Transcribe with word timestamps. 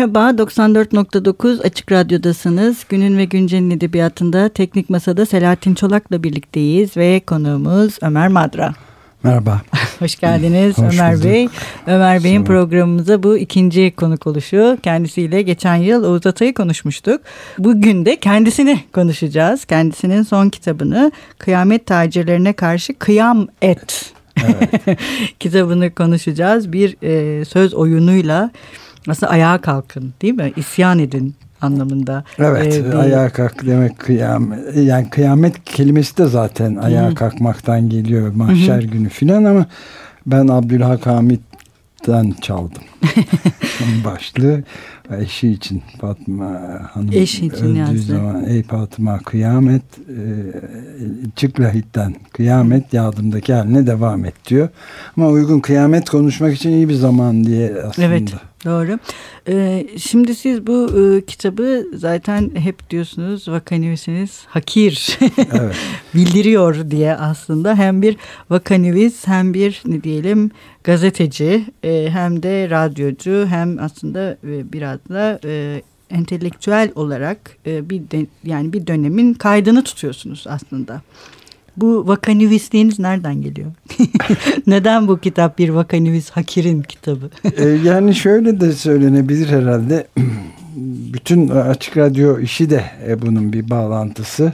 Merhaba, 0.00 0.42
94.9 0.42 1.62
Açık 1.62 1.92
Radyo'dasınız. 1.92 2.84
Günün 2.88 3.18
ve 3.18 3.24
Güncel'in 3.24 3.70
edebiyatında 3.70 4.48
Teknik 4.48 4.90
Masa'da 4.90 5.26
Selahattin 5.26 5.74
Çolak'la 5.74 6.22
birlikteyiz 6.22 6.96
ve 6.96 7.20
konuğumuz 7.26 7.98
Ömer 8.02 8.28
Madra. 8.28 8.74
Merhaba. 9.22 9.60
Hoş 9.98 10.16
geldiniz 10.16 10.78
Hoş 10.78 10.94
Ömer 10.94 11.14
bulduk. 11.14 11.24
Bey. 11.24 11.48
Ömer 11.86 12.24
Bey'in 12.24 12.44
programımıza 12.44 13.22
bu 13.22 13.38
ikinci 13.38 13.94
konuk 13.96 14.26
oluşu. 14.26 14.78
Kendisiyle 14.82 15.42
geçen 15.42 15.76
yıl 15.76 16.04
Oğuz 16.04 16.26
Atay'ı 16.26 16.54
konuşmuştuk. 16.54 17.20
Bugün 17.58 18.06
de 18.06 18.16
kendisini 18.16 18.80
konuşacağız. 18.92 19.64
Kendisinin 19.64 20.22
son 20.22 20.48
kitabını 20.48 21.12
Kıyamet 21.38 21.86
Tacirlerine 21.86 22.52
Karşı 22.52 22.98
Kıyam 22.98 23.48
Et 23.62 24.12
evet. 24.44 24.98
kitabını 25.40 25.94
konuşacağız. 25.94 26.72
Bir 26.72 26.96
e, 27.02 27.44
söz 27.44 27.74
oyunuyla 27.74 28.50
aslında 29.08 29.32
ayağa 29.32 29.60
kalkın 29.60 30.14
değil 30.22 30.34
mi? 30.34 30.52
İsyan 30.56 30.98
edin 30.98 31.34
anlamında. 31.60 32.24
Evet 32.38 32.74
ee, 32.74 32.84
bir... 32.84 32.94
ayağa 32.94 33.30
kalk 33.30 33.66
demek 33.66 33.98
kıyamet. 33.98 34.76
Yani 34.76 35.10
kıyamet 35.10 35.64
kelimesi 35.64 36.18
de 36.18 36.26
zaten 36.26 36.76
ayağa 36.76 37.10
Hı. 37.10 37.14
kalkmaktan 37.14 37.88
geliyor 37.88 38.34
mahşer 38.34 38.82
Hı. 38.82 38.86
günü 38.86 39.08
filan 39.08 39.44
ama 39.44 39.66
ben 40.26 40.48
Abdülhak 40.48 41.06
Hamit'ten 41.06 42.34
çaldım. 42.40 42.82
başlığı 44.04 44.62
eşi 45.18 45.48
için 45.48 45.82
Fatma 46.00 46.60
Hanım 46.92 47.12
eşi 47.12 47.46
için 47.46 47.64
öldüğü 47.64 47.78
yazdı. 47.78 47.98
zaman 47.98 48.44
ey 48.44 48.62
Fatma 48.62 49.18
kıyamet 49.18 49.82
e, 49.98 50.22
çık 51.36 51.60
lahitten 51.60 52.14
kıyamet 52.32 52.92
yardımdaki 52.92 53.52
haline 53.52 53.86
devam 53.86 54.24
et 54.24 54.34
diyor. 54.48 54.68
Ama 55.16 55.28
uygun 55.28 55.60
kıyamet 55.60 56.10
konuşmak 56.10 56.54
için 56.54 56.70
iyi 56.70 56.88
bir 56.88 56.94
zaman 56.94 57.44
diye 57.44 57.74
aslında. 57.82 58.08
Evet 58.08 58.34
Doğru. 58.64 58.98
Ee, 59.48 59.86
şimdi 59.98 60.34
siz 60.34 60.66
bu 60.66 60.90
e, 61.00 61.24
kitabı 61.24 61.86
zaten 61.94 62.50
hep 62.54 62.90
diyorsunuz 62.90 63.48
vakanüvisiniz 63.48 64.44
hakir 64.46 65.18
evet. 65.52 65.76
bildiriyor 66.14 66.90
diye 66.90 67.14
aslında 67.14 67.74
hem 67.74 68.02
bir 68.02 68.16
vakanüvis 68.50 69.26
hem 69.26 69.54
bir 69.54 69.82
ne 69.86 70.02
diyelim 70.02 70.50
gazeteci 70.84 71.64
e, 71.84 72.08
hem 72.10 72.42
de 72.42 72.70
radyocu 72.70 73.46
hem 73.48 73.78
aslında 73.78 74.36
e, 74.44 74.72
biraz 74.72 74.98
da 75.08 75.40
e, 75.44 75.82
entelektüel 76.10 76.92
olarak 76.94 77.38
e, 77.66 77.90
bir 77.90 78.10
de, 78.10 78.26
yani 78.44 78.72
bir 78.72 78.86
dönemin 78.86 79.34
kaydını 79.34 79.84
tutuyorsunuz 79.84 80.44
aslında. 80.48 81.02
Bu 81.80 82.08
vakanüvisliğiniz 82.08 82.98
nereden 82.98 83.42
geliyor? 83.42 83.70
Neden 84.66 85.08
bu 85.08 85.18
kitap 85.18 85.58
bir 85.58 85.68
vakanüvis 85.68 86.30
Hakir'in 86.30 86.82
kitabı? 86.82 87.30
ee, 87.56 87.68
yani 87.68 88.14
şöyle 88.14 88.60
de 88.60 88.72
söylenebilir 88.72 89.48
herhalde. 89.48 90.06
Bütün 91.12 91.48
açık 91.48 91.96
radyo 91.96 92.40
işi 92.40 92.70
de 92.70 92.84
e, 93.08 93.22
bunun 93.22 93.52
bir 93.52 93.70
bağlantısı. 93.70 94.52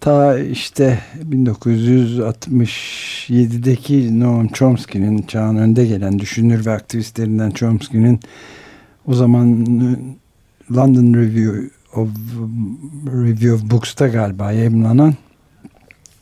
Ta 0.00 0.38
işte 0.38 0.98
1967'deki 1.30 4.20
Noam 4.20 4.48
Chomsky'nin 4.48 5.22
çağın 5.22 5.56
önde 5.56 5.86
gelen 5.86 6.18
düşünür 6.18 6.66
ve 6.66 6.70
aktivistlerinden 6.70 7.50
Chomsky'nin 7.50 8.20
o 9.06 9.14
zaman 9.14 9.66
London 10.76 11.14
Review 11.14 11.70
of 11.94 12.08
Review 13.06 13.52
of 13.52 13.70
Books'ta 13.70 14.08
galiba 14.08 14.52
yayınlanan 14.52 15.14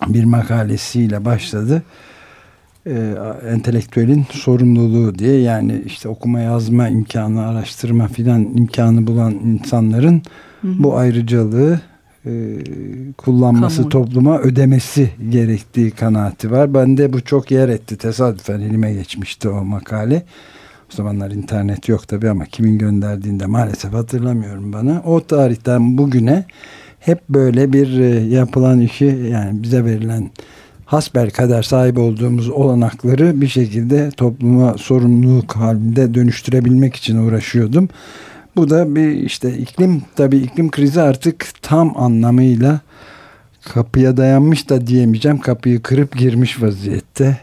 bir 0.09 0.25
makalesiyle 0.25 1.25
başladı. 1.25 1.83
Ee, 2.87 3.15
entelektüelin 3.51 4.27
sorumluluğu 4.31 5.19
diye 5.19 5.41
yani 5.41 5.83
işte 5.87 6.09
okuma 6.09 6.41
yazma 6.41 6.89
imkanı, 6.89 7.47
araştırma 7.47 8.09
filan 8.09 8.43
imkanı 8.43 9.07
bulan 9.07 9.33
insanların 9.33 10.23
hı 10.63 10.69
hı. 10.69 10.83
bu 10.83 10.97
ayrıcalığı 10.97 11.81
e, 12.27 12.59
kullanması 13.19 13.77
Kamu. 13.77 13.89
topluma 13.89 14.39
ödemesi 14.39 15.11
gerektiği 15.31 15.91
kanaati 15.91 16.51
var. 16.51 16.75
Ben 16.75 16.97
de 16.97 17.13
bu 17.13 17.21
çok 17.21 17.51
yer 17.51 17.69
etti. 17.69 17.97
Tesadüfen 17.97 18.61
elime 18.61 18.93
geçmişti 18.93 19.49
o 19.49 19.65
makale. 19.65 20.23
O 20.93 20.97
zamanlar 20.97 21.31
internet 21.31 21.89
yok 21.89 22.09
tabi 22.09 22.31
ama 22.31 22.45
kimin 22.45 22.79
gönderdiğinde 22.79 23.47
maalesef 23.47 23.93
hatırlamıyorum 23.93 24.73
bana. 24.73 25.03
O 25.07 25.27
tarihten 25.27 25.99
bugüne 25.99 26.45
hep 27.07 27.29
böyle 27.29 27.73
bir 27.73 28.01
e, 28.01 28.35
yapılan 28.35 28.81
işi 28.81 29.29
yani 29.31 29.63
bize 29.63 29.85
verilen 29.85 30.31
hasbel 30.85 31.31
kadar 31.31 31.63
sahip 31.63 31.99
olduğumuz 31.99 32.49
olanakları 32.49 33.41
bir 33.41 33.49
şekilde 33.49 34.11
topluma 34.11 34.75
sorumluluk 34.79 35.57
halinde 35.57 36.15
dönüştürebilmek 36.15 36.97
için 36.97 37.17
uğraşıyordum. 37.17 37.89
Bu 38.57 38.71
da 38.71 38.97
bir 38.97 39.13
işte 39.13 39.59
iklim 39.59 40.03
tabii 40.17 40.37
iklim 40.37 40.71
krizi 40.71 41.01
artık 41.01 41.47
tam 41.63 41.93
anlamıyla 41.97 42.81
kapıya 43.65 44.17
dayanmış 44.17 44.71
da 44.71 44.87
diyemeyeceğim. 44.87 45.39
Kapıyı 45.39 45.83
kırıp 45.83 46.17
girmiş 46.19 46.63
vaziyette. 46.63 47.39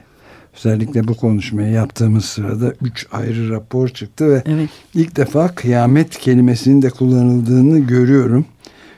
Özellikle 0.58 1.08
bu 1.08 1.18
konuşmayı 1.18 1.72
yaptığımız 1.72 2.26
sırada 2.26 2.74
üç 2.82 3.08
ayrı 3.12 3.50
rapor 3.50 3.90
çıktı 3.90 4.30
ve 4.30 4.44
evet. 4.46 4.70
ilk 4.94 5.16
defa 5.16 5.48
kıyamet 5.48 6.18
kelimesinin 6.18 6.82
de 6.82 6.90
kullanıldığını 6.90 7.80
görüyorum. 7.80 8.46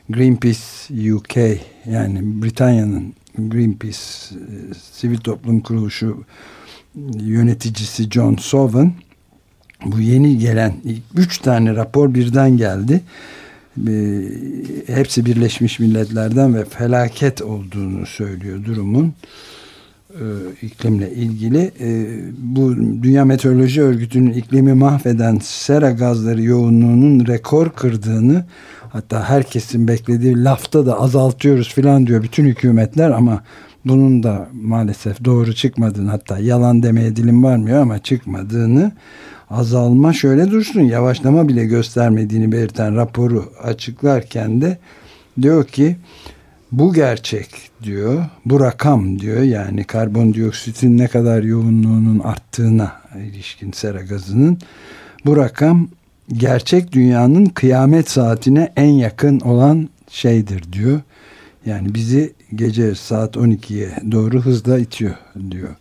Greenpeace 0.10 1.14
UK 1.14 1.38
yani 1.86 2.44
Britanya'nın 2.44 3.14
Greenpeace 3.38 4.00
e, 4.32 4.74
sivil 4.92 5.18
toplum 5.18 5.60
kuruluşu 5.60 6.24
yöneticisi 7.20 8.10
John 8.10 8.36
Sovan 8.36 8.94
bu 9.86 10.00
yeni 10.00 10.38
gelen 10.38 10.74
üç 11.16 11.38
tane 11.38 11.76
rapor 11.76 12.14
birden 12.14 12.58
geldi. 12.58 13.02
E, 13.88 14.24
hepsi 14.88 15.26
Birleşmiş 15.26 15.80
Milletler'den 15.80 16.56
ve 16.56 16.66
felaket 16.66 17.42
olduğunu 17.42 18.06
söylüyor 18.06 18.66
durumun 18.66 19.14
e, 20.10 20.24
iklimle 20.62 21.12
ilgili. 21.12 21.72
E, 21.80 22.20
bu 22.38 22.76
Dünya 23.04 23.26
Meteoroloji 23.26 23.82
Örgütü'nün 23.82 24.34
iklimi 24.34 24.74
mahveden 24.74 25.40
sera 25.44 25.92
gazları 25.92 26.42
yoğunluğunun 26.42 27.28
rekor 27.28 27.70
kırdığını 27.70 28.46
Hatta 28.96 29.30
herkesin 29.30 29.88
beklediği 29.88 30.44
lafta 30.44 30.86
da 30.86 31.00
azaltıyoruz 31.00 31.74
filan 31.74 32.08
diyor 32.08 32.24
bütün 32.24 32.46
hükümetler 32.46 33.10
ama 33.10 33.44
bunun 33.86 34.24
da 34.24 34.50
maalesef 34.54 35.26
doğru 35.26 35.54
çıkmadığını 35.54 36.12
hatta 36.12 36.40
yalan 36.40 36.84
demeye 36.84 37.16
dilim 37.16 37.44
varmıyor 37.44 37.82
ama 37.82 38.00
çıkmadığını 38.00 38.92
azalma 39.50 40.14
şöyle 40.14 40.52
dursun 40.52 40.82
yavaşlama 40.82 41.48
bile 41.48 41.66
göstermediğini 41.66 42.52
belirten 42.52 42.96
raporu 42.96 43.54
açıklarken 43.64 44.62
de 44.62 44.78
diyor 45.42 45.68
ki 45.68 45.96
bu 46.72 46.94
gerçek 46.94 47.50
diyor 47.84 48.26
bu 48.46 48.60
rakam 48.60 49.20
diyor. 49.20 49.42
Yani 49.42 49.84
karbondioksitin 49.84 50.98
ne 50.98 51.08
kadar 51.08 51.44
yoğunluğunun 51.44 52.20
arttığına 52.20 52.92
ilişkin 53.18 53.72
sera 53.72 54.02
gazının 54.02 54.58
bu 55.26 55.38
rakam 55.38 55.90
gerçek 56.34 56.92
dünyanın 56.92 57.46
kıyamet 57.46 58.10
saatine 58.10 58.74
en 58.76 58.90
yakın 58.90 59.40
olan 59.40 59.90
şeydir 60.10 60.74
diyor. 60.74 61.02
Yani 61.66 61.94
bizi 61.94 62.34
gece 62.56 62.96
saat 62.96 63.36
12'ye 63.36 63.90
doğru 64.12 64.42
hızla 64.42 64.80
itiyor 64.80 65.16
diyor. 65.52 65.76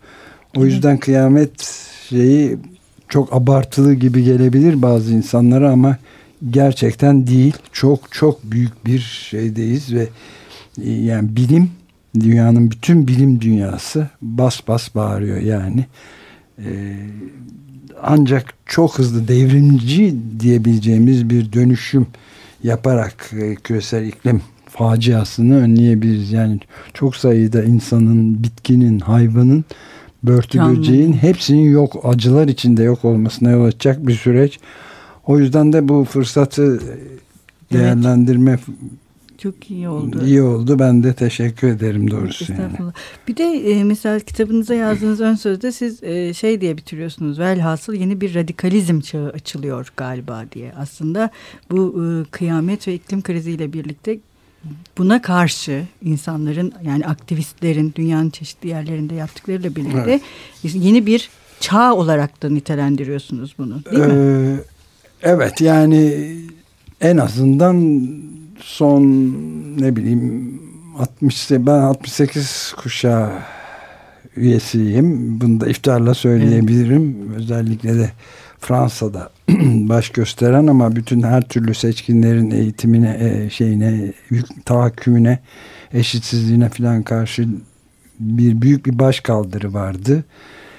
O 0.57 0.65
yüzden 0.65 0.99
kıyamet 0.99 1.63
şeyi 2.09 2.59
çok 3.09 3.33
abartılı 3.33 3.95
gibi 3.95 4.25
gelebilir 4.25 4.83
bazı 4.83 5.13
insanlara 5.13 5.71
ama 5.71 5.97
gerçekten 6.51 7.27
değil. 7.27 7.57
Çok 7.73 8.13
çok 8.13 8.45
büyük 8.45 8.87
bir 8.87 8.99
şeydeyiz 8.99 9.95
ve 9.95 10.09
e, 10.83 10.91
yani 10.91 11.37
bilim 11.37 11.71
dünyanın 12.21 12.71
bütün 12.71 13.09
bilim 13.09 13.41
dünyası 13.41 14.09
bas 14.23 14.61
bas 14.69 14.95
bağırıyor 14.95 15.41
yani. 15.41 15.87
Ee, 16.59 16.97
ancak 18.07 18.55
çok 18.67 18.99
hızlı 18.99 19.29
devrimci 19.29 20.17
diyebileceğimiz 20.41 21.31
bir 21.31 21.53
dönüşüm 21.53 22.07
yaparak 22.63 23.31
e, 23.33 23.55
küresel 23.55 24.07
iklim 24.07 24.43
faciasını 24.67 25.57
önleyebiliriz. 25.57 26.33
Yani 26.33 26.61
çok 26.95 27.17
sayıda 27.17 27.65
insanın, 27.65 28.43
bitkinin, 28.43 28.99
hayvanın, 28.99 29.65
börtü 30.23 30.59
Canlı. 30.59 30.79
böceğin 30.79 31.13
hepsinin 31.13 31.71
yok, 31.71 32.01
acılar 32.05 32.49
içinde 32.49 32.83
yok 32.83 33.05
olmasına 33.05 33.51
yol 33.51 33.65
açacak 33.65 34.07
bir 34.07 34.15
süreç. 34.15 34.61
O 35.27 35.39
yüzden 35.39 35.73
de 35.73 35.89
bu 35.89 36.05
fırsatı 36.05 36.81
değerlendirme 37.73 38.59
Çok 39.45 39.71
iyi 39.71 39.89
oldu. 39.89 40.27
iyi 40.27 40.43
oldu. 40.43 40.79
Ben 40.79 41.03
de 41.03 41.15
teşekkür 41.15 41.69
ederim 41.69 42.11
doğrusu. 42.11 42.53
Yani. 42.53 42.63
Estağfurullah. 42.63 42.93
Bir 43.29 43.37
de 43.37 43.45
e, 43.45 43.85
mesela 43.85 44.21
kitabınıza 44.21 44.75
yazdığınız 44.75 45.21
ön 45.21 45.35
sözde 45.35 45.73
siz 45.73 46.03
e, 46.03 46.35
şey 46.35 46.61
diye 46.61 46.77
bitiriyorsunuz. 46.77 47.39
Velhasıl 47.39 47.95
yeni 47.95 48.21
bir 48.21 48.35
radikalizm 48.35 49.01
çağı 49.01 49.31
açılıyor 49.31 49.93
galiba 49.97 50.45
diye. 50.53 50.73
Aslında 50.77 51.31
bu 51.71 52.05
e, 52.05 52.31
kıyamet 52.31 52.89
ve 52.89 52.95
iklim 52.95 53.23
kriziyle 53.23 53.73
birlikte 53.73 54.19
buna 54.99 55.23
karşı 55.23 55.85
insanların 56.05 56.73
yani 56.85 57.07
aktivistlerin 57.07 57.93
dünyanın 57.97 58.31
çeşitli 58.31 58.69
yerlerinde 58.69 59.15
yaptıklarıyla 59.15 59.77
birlikte 59.77 60.21
yeni 60.63 61.07
bir 61.07 61.31
çağ 61.61 61.95
olarak 61.95 62.43
da 62.43 62.49
nitelendiriyorsunuz 62.49 63.55
bunu 63.59 63.85
değil 63.85 64.05
mi? 64.05 64.13
Ee, 64.13 64.57
evet 65.23 65.61
yani 65.61 66.29
en 67.01 67.17
azından 67.17 68.07
son 68.61 69.03
ne 69.79 69.97
bileyim 69.97 70.61
60 70.99 71.51
ben 71.51 71.81
68 71.81 72.75
kuşağı 72.77 73.31
üyesiyim. 74.37 75.41
Bunu 75.41 75.61
da 75.61 75.69
iftarla 75.69 76.15
söyleyebilirim. 76.15 77.33
Özellikle 77.37 77.99
de 77.99 78.11
Fransa'da 78.59 79.31
baş 79.89 80.11
gösteren 80.11 80.67
ama 80.67 80.97
bütün 80.97 81.23
her 81.23 81.49
türlü 81.49 81.75
seçkinlerin 81.75 82.51
eğitimine, 82.51 83.17
e, 83.21 83.51
şeyine, 83.51 84.13
tahakkümüne, 84.65 85.39
eşitsizliğine 85.93 86.69
falan 86.69 87.03
karşı 87.03 87.49
bir 88.21 88.63
büyük 88.63 88.87
bir 88.87 88.99
baş 88.99 89.21
kaldırı 89.21 89.75
vardı. 89.75 90.25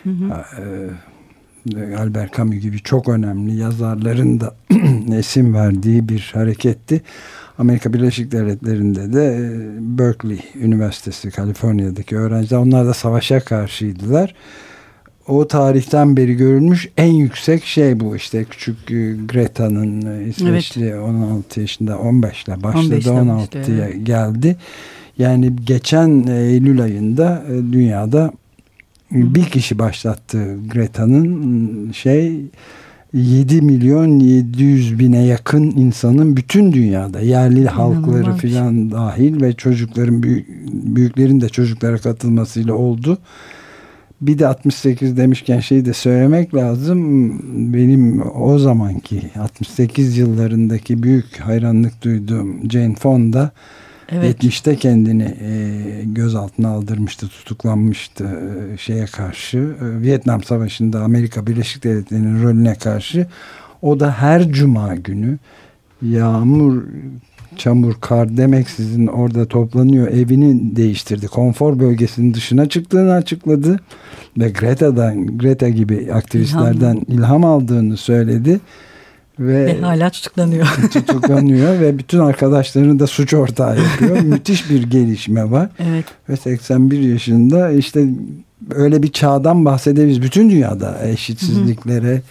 Hı 0.04 0.10
hı. 0.10 0.44
Ee, 0.62 1.95
Albert 1.98 2.38
Camus 2.38 2.56
gibi 2.56 2.80
çok 2.80 3.10
önemli 3.10 3.56
yazarların 3.56 4.39
da 4.39 4.56
isim 5.19 5.54
verdiği 5.54 6.10
bir 6.10 6.31
hareketti. 6.33 7.01
Amerika 7.57 7.93
Birleşik 7.93 8.31
Devletleri'nde 8.31 9.13
de 9.13 9.25
e, 9.25 9.97
Berkeley 9.97 10.39
Üniversitesi 10.55 11.31
Kaliforniya'daki 11.31 12.17
öğrenciler 12.17 12.57
onlar 12.57 12.85
da 12.85 12.93
savaşa 12.93 13.39
karşıydılar. 13.39 14.35
O 15.27 15.47
tarihten 15.47 16.17
beri 16.17 16.35
görülmüş 16.35 16.89
en 16.97 17.11
yüksek 17.11 17.65
şey 17.65 17.99
bu 17.99 18.15
işte 18.15 18.43
küçük 18.43 18.91
e, 18.91 19.15
Greta'nın 19.27 20.19
e, 20.19 20.27
İsveçli 20.27 20.99
16 20.99 21.61
yaşında 21.61 21.99
15 21.99 22.43
ile 22.43 22.63
başladı 22.63 22.95
15'le 22.95 23.09
16'ya 23.09 23.35
başladı, 23.35 23.97
geldi. 23.97 24.55
Yani 25.17 25.55
geçen 25.65 26.27
Eylül 26.27 26.81
ayında 26.81 27.43
dünyada 27.71 28.33
bir 29.11 29.45
kişi 29.45 29.79
başlattı 29.79 30.57
Greta'nın 30.73 31.91
şey 31.91 32.41
7 33.15 33.62
milyon 33.62 34.19
700 34.19 35.00
bine 35.00 35.25
yakın 35.25 35.63
insanın 35.63 36.38
bütün 36.38 36.71
dünyada 36.71 37.19
yerli 37.19 37.67
halkları 37.67 38.19
İnanılmaz 38.19 38.41
şey. 38.41 38.50
filan 38.50 38.91
dahil 38.91 39.41
ve 39.41 39.53
çocukların 39.53 40.23
büyük, 40.23 40.47
büyüklerin 40.73 41.41
de 41.41 41.50
çocuklara 41.50 41.97
katılmasıyla 41.97 42.73
oldu. 42.73 43.17
Bir 44.21 44.39
de 44.39 44.47
68 44.47 45.17
demişken 45.17 45.59
şeyi 45.59 45.85
de 45.85 45.94
söylemek 45.94 46.56
lazım. 46.56 47.39
Benim 47.73 48.23
o 48.35 48.59
zamanki 48.59 49.21
68 49.39 50.17
yıllarındaki 50.17 51.03
büyük 51.03 51.39
hayranlık 51.39 52.03
duyduğum 52.03 52.71
Jane 52.71 52.95
Fonda 52.95 53.51
Evet. 54.11 54.43
70'te 54.43 54.75
kendini 54.75 55.35
e, 55.41 55.81
gözaltına 56.05 56.69
aldırmıştı, 56.69 57.27
tutuklanmıştı 57.27 58.23
e, 58.73 58.77
şeye 58.77 59.05
karşı. 59.05 59.57
E, 59.57 60.01
Vietnam 60.01 60.43
Savaşı'nda 60.43 61.01
Amerika 61.01 61.47
Birleşik 61.47 61.83
Devletleri'nin 61.83 62.43
rolüne 62.43 62.75
karşı. 62.75 63.27
O 63.81 63.99
da 63.99 64.11
her 64.11 64.51
cuma 64.51 64.95
günü 64.95 65.37
yağmur, 66.01 66.83
çamur, 67.57 67.93
kar 68.01 68.37
demeksizin 68.37 69.07
orada 69.07 69.45
toplanıyor. 69.45 70.07
Evini 70.07 70.75
değiştirdi. 70.75 71.27
Konfor 71.27 71.79
bölgesinin 71.79 72.33
dışına 72.33 72.69
çıktığını 72.69 73.13
açıkladı. 73.13 73.79
Ve 74.37 74.49
Greta'dan, 74.49 75.37
Greta 75.37 75.69
gibi 75.69 76.13
aktivistlerden 76.13 77.01
ilham, 77.07 77.45
aldığını 77.45 77.97
söyledi. 77.97 78.59
Ve, 79.39 79.65
Ve 79.65 79.81
hala 79.81 80.09
tutuklanıyor. 80.09 80.65
tutuklanıyor 80.93 81.79
ve 81.79 81.97
bütün 81.97 82.19
arkadaşlarını 82.19 82.99
da 82.99 83.07
suç 83.07 83.33
ortağı 83.33 83.77
yapıyor. 83.77 84.19
Müthiş 84.21 84.69
bir 84.69 84.83
gelişme 84.83 85.51
var. 85.51 85.69
evet. 85.79 86.05
Ve 86.29 86.37
81 86.37 86.99
yaşında 86.99 87.71
işte 87.71 88.07
öyle 88.71 89.03
bir 89.03 89.11
çağdan 89.11 89.65
bahsedebiliriz. 89.65 90.21
Bütün 90.21 90.49
dünyada 90.49 91.07
eşitsizliklere 91.07 92.21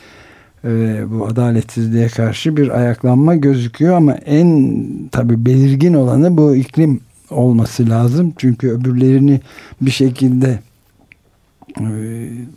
ve 0.64 1.10
bu 1.10 1.26
adaletsizliğe 1.26 2.08
karşı 2.08 2.56
bir 2.56 2.78
ayaklanma 2.78 3.34
gözüküyor 3.34 3.96
ama 3.96 4.14
en 4.14 4.78
tabi 5.12 5.46
belirgin 5.46 5.94
olanı 5.94 6.36
bu 6.36 6.56
iklim 6.56 7.00
olması 7.30 7.90
lazım. 7.90 8.32
Çünkü 8.38 8.70
öbürlerini 8.70 9.40
bir 9.80 9.90
şekilde 9.90 10.58
e, 11.80 11.86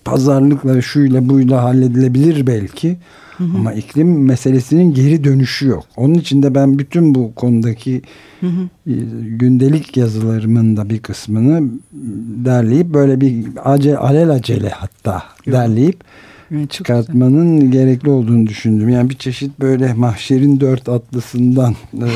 pazarlıkla 0.06 0.82
şuyla 0.82 1.30
buyla 1.30 1.64
halledilebilir 1.64 2.48
belki. 2.48 2.98
Ama 3.40 3.74
iklim 3.74 4.26
meselesinin 4.26 4.94
geri 4.94 5.24
dönüşü 5.24 5.68
yok. 5.68 5.86
Onun 5.96 6.14
için 6.14 6.44
de 6.44 6.56
ben 6.56 6.80
bütün 6.80 7.16
bu 7.16 7.36
konudaki 7.36 8.02
Hı 8.40 8.48
hı. 8.48 8.62
e, 8.88 8.94
gündelik 9.22 9.98
yazılarımın 9.98 10.78
da 10.78 10.90
bir 10.90 11.00
kısmını 11.00 11.70
derleyip 12.46 12.88
böyle 12.88 13.22
bir 13.22 13.46
ace, 13.64 13.98
alelacele 13.98 14.70
hatta 14.70 15.24
derleyip 15.48 16.04
Evet, 16.52 16.72
çok 16.72 16.88
güzel. 16.88 17.02
çıkartmanın 17.02 17.72
gerekli 17.72 18.10
olduğunu 18.10 18.48
düşündüm. 18.48 18.90
Yani 18.90 19.10
bir 19.10 19.16
çeşit 19.16 19.60
böyle 19.60 19.94
mahşerin 19.94 20.60
dört 20.60 20.90
atlısından 20.90 21.76
e, 21.94 22.08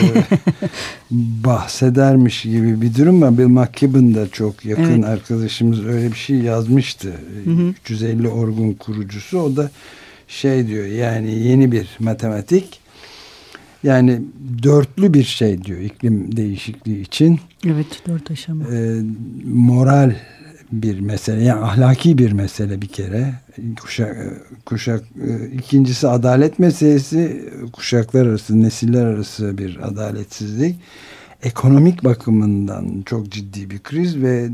bahsedermiş 1.45 2.41
gibi 2.41 2.81
bir 2.81 2.95
durum 2.95 3.21
var. 3.21 3.37
Bill 3.37 3.47
McKibben 3.47 4.15
da 4.15 4.27
çok 4.27 4.65
yakın 4.65 4.83
Evet. 4.83 5.05
arkadaşımız 5.05 5.85
öyle 5.85 6.11
bir 6.11 6.17
şey 6.17 6.37
yazmıştı. 6.37 7.13
Hı 7.45 7.51
hı. 7.51 7.73
350 7.81 8.27
orgun 8.27 8.73
kurucusu. 8.73 9.39
O 9.39 9.55
da 9.55 9.71
şey 10.31 10.67
diyor 10.67 10.85
yani 10.85 11.39
yeni 11.39 11.71
bir 11.71 11.97
matematik 11.99 12.79
yani 13.83 14.21
dörtlü 14.63 15.13
bir 15.13 15.23
şey 15.23 15.63
diyor 15.63 15.79
iklim 15.79 16.35
değişikliği 16.35 17.01
için. 17.01 17.39
Evet 17.65 18.01
dört 18.07 18.31
aşama. 18.31 18.63
e, 18.63 19.01
moral 19.45 20.15
bir 20.71 20.99
mesele 20.99 21.43
yani 21.43 21.61
ahlaki 21.61 22.17
bir 22.17 22.31
mesele 22.31 22.81
bir 22.81 22.87
kere. 22.87 23.33
Kuşak 23.81 24.17
kuşak 24.65 25.03
e, 25.27 25.55
ikincisi 25.55 26.07
adalet 26.07 26.59
meselesi 26.59 27.49
kuşaklar 27.73 28.25
arası 28.25 28.61
nesiller 28.61 29.05
arası 29.05 29.57
bir 29.57 29.87
adaletsizlik. 29.87 30.75
Ekonomik 31.43 32.03
bakımından 32.03 33.03
çok 33.05 33.29
ciddi 33.29 33.69
bir 33.69 33.79
kriz 33.79 34.21
ve 34.21 34.49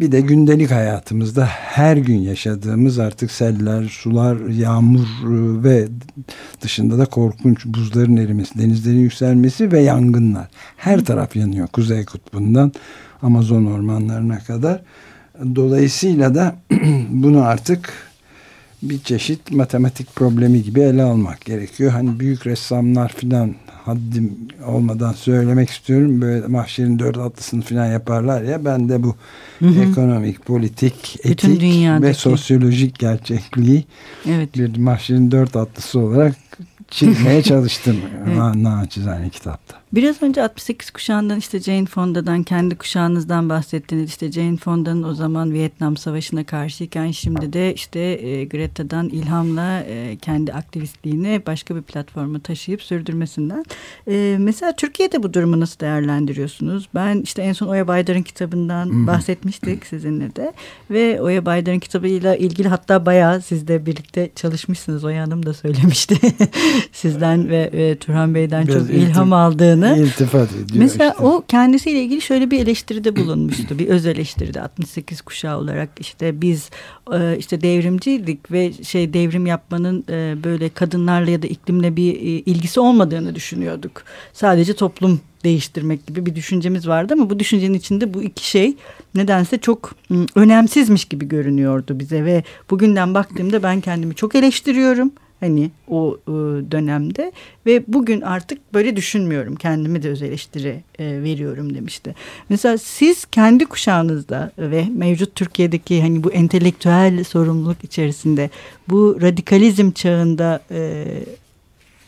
bir 0.00 0.12
de 0.12 0.20
gündelik 0.20 0.70
hayatımızda 0.70 1.46
her 1.46 1.96
gün 1.96 2.18
yaşadığımız 2.18 2.98
artık 2.98 3.30
seller, 3.30 3.84
sular, 3.84 4.36
yağmur 4.48 5.00
e, 5.00 5.64
ve 5.64 5.88
dışında 6.60 6.98
da 6.98 7.04
korkunç 7.04 7.66
buzların 7.66 8.16
erimesi, 8.16 8.58
denizlerin 8.58 9.00
yükselmesi 9.00 9.72
ve 9.72 9.80
yangınlar. 9.80 10.48
Her 10.76 11.04
taraf 11.04 11.36
yanıyor 11.36 11.68
Kuzey 11.68 12.04
Kutbu'ndan 12.04 12.72
Amazon 13.22 13.64
ormanlarına 13.64 14.38
kadar. 14.38 14.82
Dolayısıyla 15.54 16.34
da 16.34 16.56
bunu 17.08 17.42
artık 17.42 17.92
bir 18.82 18.98
çeşit 18.98 19.50
matematik 19.52 20.14
problemi 20.14 20.62
gibi 20.62 20.80
ele 20.80 21.02
almak 21.02 21.40
gerekiyor. 21.44 21.92
Hani 21.92 22.20
büyük 22.20 22.46
ressamlar 22.46 23.12
filan 23.12 23.54
haddim 23.84 24.32
olmadan 24.66 25.12
söylemek 25.12 25.70
istiyorum. 25.70 26.20
Böyle 26.20 26.46
mahşerin 26.46 26.98
dört 26.98 27.18
atlısını 27.18 27.62
filan 27.62 27.86
yaparlar 27.86 28.42
ya. 28.42 28.64
Ben 28.64 28.88
de 28.88 29.02
bu 29.02 29.16
Hı 29.58 29.66
hı. 29.66 29.82
ekonomik, 29.82 30.46
politik, 30.46 31.16
etik 31.24 31.62
ve 32.02 32.14
sosyolojik 32.14 32.98
gerçekliği 32.98 33.84
Evet. 34.28 34.54
bir 34.54 34.76
mahşerin 34.76 35.30
dört 35.30 35.56
atlısı 35.56 35.98
olarak 35.98 36.34
çizmeye 36.90 37.42
çalıştım. 37.42 37.96
Evet. 38.26 38.36
Na, 38.36 38.62
naçizane 38.62 39.30
kitapta. 39.30 39.76
Biraz 39.94 40.22
önce 40.22 40.42
68 40.42 40.90
kuşağından 40.90 41.38
işte 41.38 41.60
Jane 41.60 41.86
Fonda'dan 41.86 42.42
kendi 42.42 42.76
kuşağınızdan 42.76 43.48
bahsettiniz. 43.48 44.08
İşte 44.10 44.32
Jane 44.32 44.56
Fonda'nın 44.56 45.02
o 45.02 45.14
zaman 45.14 45.52
Vietnam 45.52 45.96
Savaşı'na 45.96 46.44
karşıyken 46.44 47.10
şimdi 47.10 47.52
de 47.52 47.74
işte 47.74 48.00
e, 48.00 48.44
Greta'dan 48.44 49.08
ilhamla 49.08 49.80
e, 49.80 50.16
kendi 50.16 50.52
aktivistliğini 50.52 51.42
başka 51.46 51.76
bir 51.76 51.82
platforma 51.82 52.38
taşıyıp 52.38 52.82
sürdürmesinden. 52.82 53.64
E, 54.08 54.36
mesela 54.38 54.76
Türkiye'de 54.76 55.22
bu 55.22 55.34
durumu 55.34 55.60
nasıl 55.60 55.80
değerlendiriyorsunuz? 55.80 56.88
Ben 56.94 57.20
işte 57.20 57.42
en 57.42 57.52
son 57.52 57.68
Oya 57.68 57.88
Baydar'ın 57.88 58.22
kitabından 58.22 59.06
bahsetmiştik 59.06 59.86
sizinle 59.86 60.36
de. 60.36 60.52
Ve 60.90 61.20
Oya 61.20 61.46
Baydar'ın 61.46 61.78
kitabıyla 61.78 62.36
ilgili 62.36 62.68
hatta 62.68 63.06
bayağı 63.06 63.42
siz 63.42 63.68
de 63.68 63.86
birlikte 63.86 64.30
çalışmışsınız. 64.34 65.04
Oya 65.04 65.22
Hanım 65.22 65.46
da 65.46 65.54
söylemişti. 65.54 66.16
Sizden 66.92 67.48
ve, 67.48 67.70
ve 67.72 67.96
Turhan 67.96 68.34
Beyden 68.34 68.66
Biraz 68.66 68.88
çok 68.88 68.96
ilham 68.96 69.32
aldığını. 69.32 69.83
Aslında. 69.86 70.06
İltifat 70.06 70.52
ediyor. 70.52 70.68
Mesela 70.74 71.10
işte. 71.10 71.24
o 71.24 71.44
kendisiyle 71.48 72.02
ilgili 72.02 72.20
şöyle 72.20 72.50
bir 72.50 72.60
eleştiride 72.60 73.16
bulunmuştu. 73.16 73.78
bir 73.78 73.88
öz 73.88 74.06
eleştiride 74.06 74.60
68 74.60 75.20
kuşağı 75.20 75.58
olarak 75.58 75.88
işte 76.00 76.40
biz 76.40 76.70
e, 77.12 77.36
işte 77.38 77.60
devrimciydik 77.60 78.52
ve 78.52 78.72
şey 78.72 79.12
devrim 79.12 79.46
yapmanın 79.46 80.04
e, 80.10 80.44
böyle 80.44 80.68
kadınlarla 80.68 81.30
ya 81.30 81.42
da 81.42 81.46
iklimle 81.46 81.96
bir 81.96 82.14
e, 82.14 82.20
ilgisi 82.20 82.80
olmadığını 82.80 83.34
düşünüyorduk. 83.34 84.02
Sadece 84.32 84.74
toplum 84.74 85.20
değiştirmek 85.44 86.06
gibi 86.06 86.26
bir 86.26 86.34
düşüncemiz 86.34 86.88
vardı 86.88 87.14
ama 87.14 87.30
bu 87.30 87.38
düşüncenin 87.38 87.74
içinde 87.74 88.14
bu 88.14 88.22
iki 88.22 88.48
şey 88.48 88.76
nedense 89.14 89.58
çok 89.58 89.94
önemsizmiş 90.34 91.04
gibi 91.04 91.28
görünüyordu 91.28 91.98
bize 91.98 92.24
ve 92.24 92.44
bugünden 92.70 93.14
baktığımda 93.14 93.62
ben 93.62 93.80
kendimi 93.80 94.14
çok 94.14 94.34
eleştiriyorum 94.34 95.12
hani 95.44 95.70
o 95.88 96.18
e, 96.26 96.32
dönemde 96.70 97.32
ve 97.66 97.84
bugün 97.88 98.20
artık 98.20 98.74
böyle 98.74 98.96
düşünmüyorum 98.96 99.56
kendimi 99.56 100.02
de 100.02 100.08
öz 100.08 100.22
eleştiri 100.22 100.82
e, 100.98 101.22
veriyorum 101.22 101.74
demişti. 101.74 102.14
Mesela 102.48 102.78
siz 102.78 103.24
kendi 103.24 103.66
kuşağınızda 103.66 104.52
ve 104.58 104.86
mevcut 104.96 105.34
Türkiye'deki 105.34 106.02
hani 106.02 106.24
bu 106.24 106.32
entelektüel 106.32 107.24
sorumluluk 107.24 107.84
içerisinde 107.84 108.50
bu 108.88 109.18
radikalizm 109.22 109.90
çağında 109.90 110.60
e, 110.70 111.04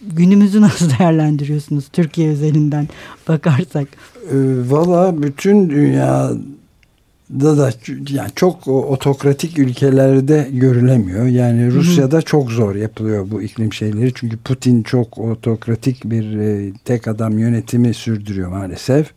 günümüzü 0.03 0.61
nasıl 0.61 0.91
değerlendiriyorsunuz 0.99 1.89
Türkiye 1.93 2.31
özelinden 2.31 2.89
bakarsak? 3.29 3.89
E, 4.31 4.37
Valla 4.71 5.23
bütün 5.23 5.71
dünya 5.71 6.33
da 7.31 7.59
da 7.59 7.73
yani 8.11 8.31
çok 8.37 8.69
otokratik 8.69 9.59
ülkelerde 9.59 10.49
görülemiyor. 10.53 11.27
Yani 11.27 11.73
Rusya'da 11.73 12.23
çok 12.23 12.51
zor 12.51 12.75
yapılıyor 12.75 13.31
bu 13.31 13.43
iklim 13.43 13.73
şeyleri. 13.73 14.13
Çünkü 14.15 14.37
Putin 14.37 14.83
çok 14.83 15.19
otokratik 15.19 16.05
bir 16.05 16.39
e, 16.39 16.73
tek 16.85 17.09
adam 17.09 17.39
yönetimi 17.39 17.95
sürdürüyor 17.95 18.49
maalesef. 18.49 19.13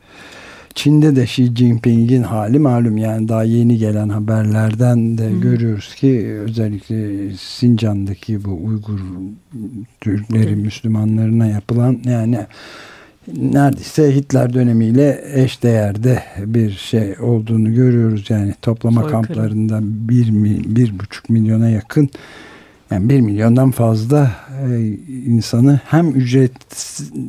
Çin'de 0.76 1.16
de 1.16 1.24
Xi 1.24 1.56
Jinping'in 1.56 2.24
hali 2.24 2.60
malum 2.60 2.98
yani 2.98 3.28
daha 3.30 3.44
yeni 3.44 3.78
gelen 3.78 4.10
haberlerden 4.10 5.18
de 5.18 5.30
Hı. 5.30 5.40
görüyoruz 5.40 5.96
ki 5.96 6.38
özellikle 6.46 7.30
Sincan'daki 7.38 8.46
bu 8.46 8.60
Uygur 8.66 9.00
Türkleri, 10.02 10.56
Müslümanlarına 10.56 11.48
yapılan 11.48 12.00
yani 12.06 12.46
neredeyse 13.38 14.16
Hitler 14.16 14.54
dönemiyle 14.54 15.22
eş 15.34 15.64
değerde 15.64 16.24
bir 16.46 16.72
şey 16.72 17.16
olduğunu 17.20 17.74
görüyoruz. 17.74 18.30
Yani 18.30 18.54
toplama 18.62 19.02
Soykırım. 19.02 19.24
kamplarında 19.24 19.80
bir, 19.82 20.28
bir 20.76 21.00
buçuk 21.00 21.30
milyona 21.30 21.70
yakın 21.70 22.10
yani 22.92 23.10
bir 23.10 23.22
milyondan 23.22 23.72
fazla 23.72 24.32
e, 24.68 24.88
insanı 25.26 25.80
hem 25.86 26.10
ücret 26.10 26.52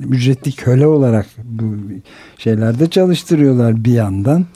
ücretli 0.09 0.53
köle 0.53 0.87
olarak 0.87 1.27
bu 1.45 1.65
şeylerde 2.39 2.91
çalıştırıyorlar 2.91 3.85
bir 3.85 3.93
yandan. 3.93 4.47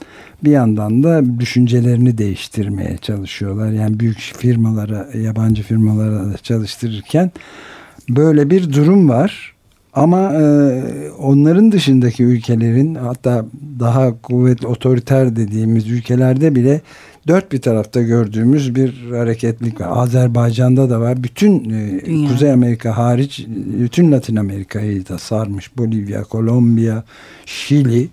Bir 0.43 0.51
yandan 0.51 1.03
da 1.03 1.39
düşüncelerini 1.39 2.17
değiştirmeye 2.17 2.97
çalışıyorlar. 2.97 3.71
Yani 3.71 3.99
büyük 3.99 4.17
firmalara, 4.17 5.07
yabancı 5.13 5.63
firmalara 5.63 6.33
da 6.33 6.37
çalıştırırken 6.37 7.31
böyle 8.09 8.49
bir 8.49 8.73
durum 8.73 9.09
var. 9.09 9.54
Ama 9.95 10.33
e, 10.33 10.43
onların 11.11 11.71
dışındaki 11.71 12.23
ülkelerin 12.23 12.95
hatta 12.95 13.45
daha 13.79 14.21
kuvvetli 14.21 14.67
otoriter 14.67 15.35
dediğimiz 15.35 15.89
ülkelerde 15.89 16.55
bile 16.55 16.81
dört 17.27 17.51
bir 17.51 17.61
tarafta 17.61 18.01
gördüğümüz 18.01 18.75
bir 18.75 19.11
hareketlik 19.11 19.81
var. 19.81 19.87
Azerbaycan'da 19.91 20.89
da 20.89 21.01
var. 21.01 21.23
Bütün 21.23 21.69
e, 21.69 22.27
Kuzey 22.27 22.51
Amerika 22.51 22.97
hariç 22.97 23.45
bütün 23.81 24.11
Latin 24.11 24.35
Amerika'yı 24.35 25.07
da 25.07 25.17
sarmış. 25.17 25.77
Bolivya, 25.77 26.23
Kolombiya, 26.23 27.03
Şili 27.45 28.09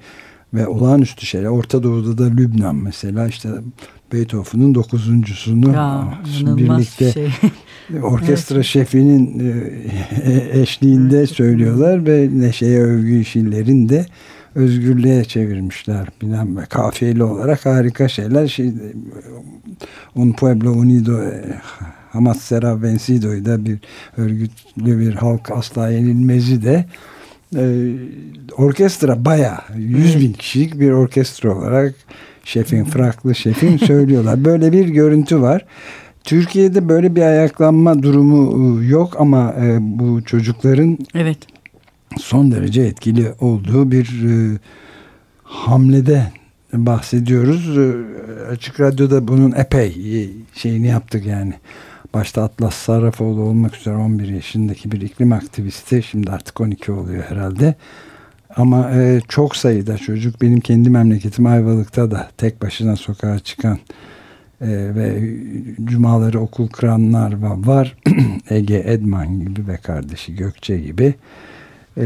ve 0.55 0.67
olağanüstü 0.67 1.27
şeyler. 1.27 1.49
Orta 1.49 1.83
Doğu'da 1.83 2.19
da 2.19 2.25
Lübnan 2.25 2.77
mesela 2.77 3.29
işte 3.29 3.49
Beethoven'ın 4.13 4.75
dokuzuncusunu 4.75 5.73
ya, 5.73 6.19
birlikte 6.57 7.13
şey. 7.13 7.29
orkestra 8.03 8.57
evet. 8.57 8.67
şefinin 8.67 9.53
e, 10.25 10.61
eşliğinde 10.61 11.27
söylüyorlar 11.27 12.07
ve 12.07 12.29
Neşe'ye 12.33 12.81
övgü 12.81 13.21
işillerin 13.21 13.89
de 13.89 14.07
özgürlüğe 14.55 15.25
çevirmişler. 15.25 16.09
Ve 16.23 16.65
kafiyeli 16.69 17.25
olarak 17.25 17.67
harika 17.67 18.09
şeyler. 18.09 18.49
Şey, 18.49 18.73
Un 20.15 20.33
Pueblo 20.33 20.71
Unido 20.71 21.23
e, 21.23 21.61
Hamas 22.11 22.41
Serra 22.41 22.83
Vencido'yu 22.83 23.45
da 23.45 23.65
bir 23.65 23.79
örgütlü 24.17 24.99
bir 24.99 25.15
halk 25.15 25.51
asla 25.51 25.91
yenilmezi 25.91 26.63
de 26.63 26.85
e, 27.57 27.93
orkestra 28.57 29.25
baya 29.25 29.65
100 29.77 30.21
bin 30.21 30.33
kişilik 30.33 30.81
bir 30.81 30.91
orkestra 30.91 31.59
olarak 31.59 31.95
şefin, 32.45 32.85
fraklı 32.85 33.35
şefin 33.35 33.77
söylüyorlar. 33.87 34.45
Böyle 34.45 34.73
bir 34.73 34.89
görüntü 34.89 35.41
var. 35.41 35.67
Türkiye'de 36.25 36.89
böyle 36.89 37.17
bir 37.17 37.23
ayaklanma 37.23 38.03
durumu 38.03 38.77
ıı, 38.77 38.85
yok 38.85 39.17
ama 39.19 39.55
e, 39.61 39.79
bu 39.81 40.25
çocukların 40.25 40.99
evet. 41.15 41.39
son 42.19 42.53
derece 42.53 42.83
etkili 42.83 43.33
olduğu 43.41 43.91
bir 43.91 44.25
e, 44.29 44.59
hamlede 45.43 46.27
bahsediyoruz. 46.73 47.79
E, 47.79 47.93
Açık 48.51 48.81
Radyo'da 48.81 49.29
bunun 49.29 49.53
epey 49.53 49.97
şeyini 50.55 50.87
yaptık 50.87 51.27
yani. 51.27 51.55
Başta 52.15 52.43
Atlas 52.43 52.75
Sarrafoğlu 52.75 53.41
olmak 53.41 53.77
üzere 53.77 53.95
11 53.95 54.29
yaşındaki 54.29 54.93
bir 54.93 55.01
iklim 55.01 55.33
aktivisti. 55.33 56.03
Şimdi 56.03 56.31
artık 56.31 56.61
12 56.61 56.93
oluyor 56.93 57.25
herhalde. 57.29 57.75
Ama 58.57 58.91
e, 58.91 59.21
çok 59.29 59.57
sayıda 59.57 59.99
çocuk 59.99 60.43
benim 60.43 60.61
kendi 60.61 60.91
memleketim 60.91 61.47
Ayvalık'ta 61.47 62.11
da 62.11 62.31
tek 62.37 62.63
başına 62.63 62.97
sokağa 62.97 63.39
çıkan 63.39 63.79
e, 64.63 64.69
ve 64.69 65.35
cumaları 65.85 66.41
okul 66.41 66.69
kıranlar 66.69 67.33
var. 67.67 67.97
Ege 68.51 68.83
Edman 68.87 69.41
gibi 69.41 69.69
ve 69.69 69.77
kardeşi 69.77 70.37
Gökçe 70.37 70.79
gibi. 70.79 71.15
E, 71.97 72.05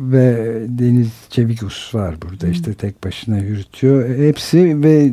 ve 0.00 0.56
Deniz 0.68 1.08
Çevikus 1.30 1.94
var 1.94 2.14
burada 2.22 2.48
işte 2.48 2.74
tek 2.74 3.04
başına 3.04 3.38
yürütüyor. 3.38 4.18
Hepsi 4.18 4.82
ve 4.82 5.12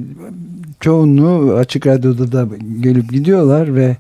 çoğunu 0.80 1.54
açık 1.54 1.88
radyoda 1.88 2.32
da 2.32 2.48
gelip 2.82 3.12
gidiyorlar 3.12 3.76
ve 3.76 3.98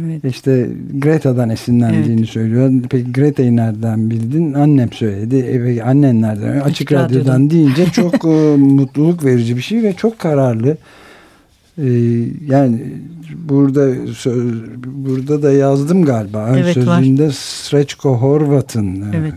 Evet. 0.00 0.24
İşte 0.24 0.68
Greta'dan 0.98 1.50
esinlendiğini 1.50 2.20
evet. 2.20 2.28
söylüyor. 2.28 2.72
Peki 2.90 3.12
Greta'yı 3.12 3.56
nereden 3.56 4.10
bildin? 4.10 4.54
Annem 4.54 4.92
söyledi. 4.92 5.36
E, 5.36 5.82
annen 5.82 6.22
nereden? 6.22 6.50
Açık, 6.50 6.66
Açık 6.66 6.92
radyodan, 6.92 7.08
radyodan 7.08 7.50
deyince 7.50 7.86
çok 7.92 8.24
e, 8.24 8.56
mutluluk 8.56 9.24
verici 9.24 9.56
bir 9.56 9.62
şey 9.62 9.82
ve 9.82 9.92
çok 9.92 10.18
kararlı. 10.18 10.76
Ee, 11.78 11.84
yani 12.48 12.82
burada 13.48 13.94
burada 14.86 15.42
da 15.42 15.52
yazdım 15.52 16.04
galiba. 16.04 16.54
Evet, 16.58 16.74
sözünde 16.74 17.30
Sreçko 17.32 18.16
Horvat'ın 18.16 19.02
e, 19.02 19.16
evet. 19.16 19.34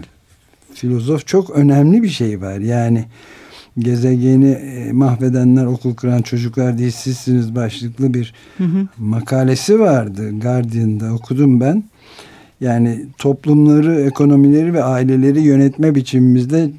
filozof 0.74 1.28
çok 1.28 1.50
önemli 1.50 2.04
bir 2.04 2.10
şey 2.10 2.42
var. 2.42 2.60
Yani 2.60 3.06
gezegeni 3.80 4.50
e, 4.52 4.92
mahvedenler 4.92 5.66
okul 5.66 5.96
kıran 5.96 6.22
çocuklar 6.22 6.78
değil 6.78 6.92
sizsiniz 6.92 7.56
başlıklı 7.56 8.14
bir 8.14 8.34
hı 8.58 8.64
hı. 8.64 8.88
makalesi 8.98 9.80
vardı 9.80 10.40
Guardian'da 10.40 11.14
okudum 11.14 11.60
ben. 11.60 11.84
Yani 12.62 13.06
toplumları, 13.18 14.02
ekonomileri 14.02 14.74
ve 14.74 14.84
aileleri 14.84 15.42
yönetme 15.42 15.96
biçimimizde 15.96 16.72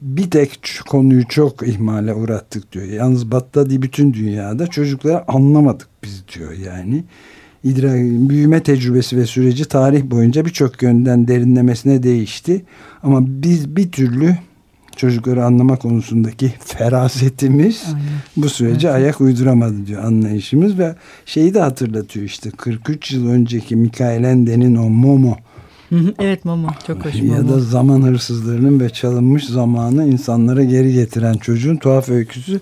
bir 0.00 0.30
tek 0.30 0.80
konuyu 0.88 1.28
çok 1.28 1.68
ihmale 1.68 2.14
uğrattık 2.14 2.72
diyor. 2.72 2.84
Yalnız 2.84 3.30
Batı'da 3.30 3.70
değil 3.70 3.82
bütün 3.82 4.14
dünyada 4.14 4.66
çocukları 4.66 5.30
anlamadık 5.30 5.88
biz 6.04 6.24
diyor 6.34 6.52
yani. 6.52 7.04
İdrak, 7.64 7.94
büyüme 8.28 8.62
tecrübesi 8.62 9.16
ve 9.16 9.26
süreci 9.26 9.64
tarih 9.64 10.04
boyunca 10.04 10.44
birçok 10.44 10.82
yönden 10.82 11.28
derinlemesine 11.28 12.02
değişti. 12.02 12.62
Ama 13.02 13.20
biz 13.22 13.76
bir 13.76 13.92
türlü 13.92 14.36
çocukları 14.96 15.44
anlama 15.44 15.76
konusundaki 15.76 16.52
ferasetimiz 16.58 17.82
Aynen. 17.86 18.00
bu 18.36 18.48
sürece 18.48 18.88
evet. 18.88 18.96
ayak 18.96 19.20
uyduramadı 19.20 19.86
diyor 19.86 20.04
anlayışımız 20.04 20.78
ve 20.78 20.94
şeyi 21.26 21.54
de 21.54 21.60
hatırlatıyor 21.60 22.26
işte 22.26 22.50
43 22.50 23.12
yıl 23.12 23.28
önceki 23.28 23.76
Mikael 23.76 24.24
Ende'nin 24.24 24.74
o 24.76 24.88
Momo 24.90 25.36
Evet 26.18 26.44
Momo 26.44 26.68
çok 26.86 27.04
hoş. 27.04 27.14
Ya 27.14 27.48
da 27.48 27.60
zaman 27.60 28.02
hırsızlarının 28.02 28.80
ve 28.80 28.90
çalınmış 28.90 29.46
zamanı 29.46 30.06
insanlara 30.06 30.64
geri 30.64 30.92
getiren 30.92 31.34
çocuğun 31.34 31.76
tuhaf 31.76 32.08
öyküsü 32.08 32.60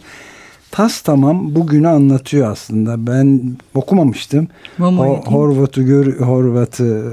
tas 0.76 1.00
tamam 1.00 1.54
bugünü 1.54 1.88
anlatıyor 1.88 2.50
aslında. 2.50 3.06
Ben 3.06 3.56
okumamıştım. 3.74 4.48
o, 4.80 5.22
Horvat'ı 5.32 5.82
gör, 5.82 6.20
Horvat'ı 6.20 7.12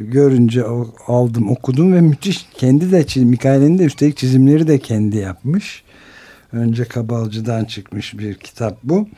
görünce 0.00 0.64
aldım 1.06 1.50
okudum 1.50 1.92
ve 1.92 2.00
müthiş 2.00 2.46
kendi 2.54 2.92
de 2.92 3.06
çiz, 3.06 3.22
Mikail'in 3.22 3.78
de 3.78 3.84
üstelik 3.84 4.16
çizimleri 4.16 4.68
de 4.68 4.78
kendi 4.78 5.16
yapmış. 5.16 5.82
Önce 6.52 6.84
Kabalcı'dan 6.84 7.64
çıkmış 7.64 8.18
bir 8.18 8.34
kitap 8.34 8.78
bu. 8.84 9.08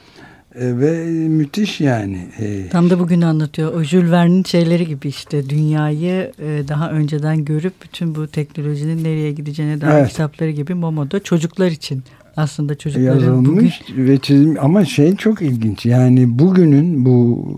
E, 0.55 0.79
ve 0.81 1.05
müthiş 1.29 1.81
yani. 1.81 2.27
E, 2.39 2.69
Tam 2.69 2.91
da 2.91 2.99
bugün 2.99 3.21
anlatıyor. 3.21 3.75
O 3.75 3.83
Jules 3.83 4.11
Verne'in 4.11 4.43
şeyleri 4.45 4.87
gibi 4.87 5.09
işte 5.09 5.51
dünyayı 5.51 6.33
e, 6.39 6.69
daha 6.69 6.91
önceden 6.91 7.45
görüp 7.45 7.73
bütün 7.85 8.15
bu 8.15 8.27
teknolojinin 8.27 9.05
nereye 9.05 9.33
gideceğine 9.33 9.81
dair 9.81 9.99
Evet. 10.01 10.09
kitapları 10.09 10.51
gibi 10.51 10.75
Momo'da 10.75 11.21
çocuklar 11.21 11.67
için 11.71 12.03
aslında 12.37 12.75
çocukların 12.79 13.15
yazılmış 13.21 13.81
bugün 13.89 14.07
ve 14.07 14.19
çizim 14.19 14.57
ama 14.61 14.85
şey 14.85 15.17
çok 15.17 15.43
ilginç 15.43 15.87
yani 15.87 16.39
bugünün 16.39 17.05
bu 17.05 17.49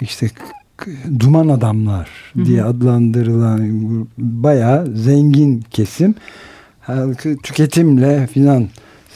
işte 0.00 0.30
duman 1.20 1.48
adamlar 1.48 2.08
Hı 2.32 2.40
hı. 2.40 2.44
diye 2.44 2.64
adlandırılan 2.64 3.68
bayağı 4.18 4.96
zengin 4.96 5.64
kesim 5.70 6.14
halkı 6.80 7.36
tüketimle 7.36 8.26
filan 8.26 8.68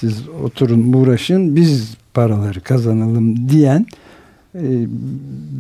siz 0.05 0.29
oturun 0.29 0.93
uğraşın 0.93 1.57
biz 1.57 1.97
paraları 2.15 2.61
kazanalım 2.61 3.49
diyen 3.49 3.87
e, 4.55 4.65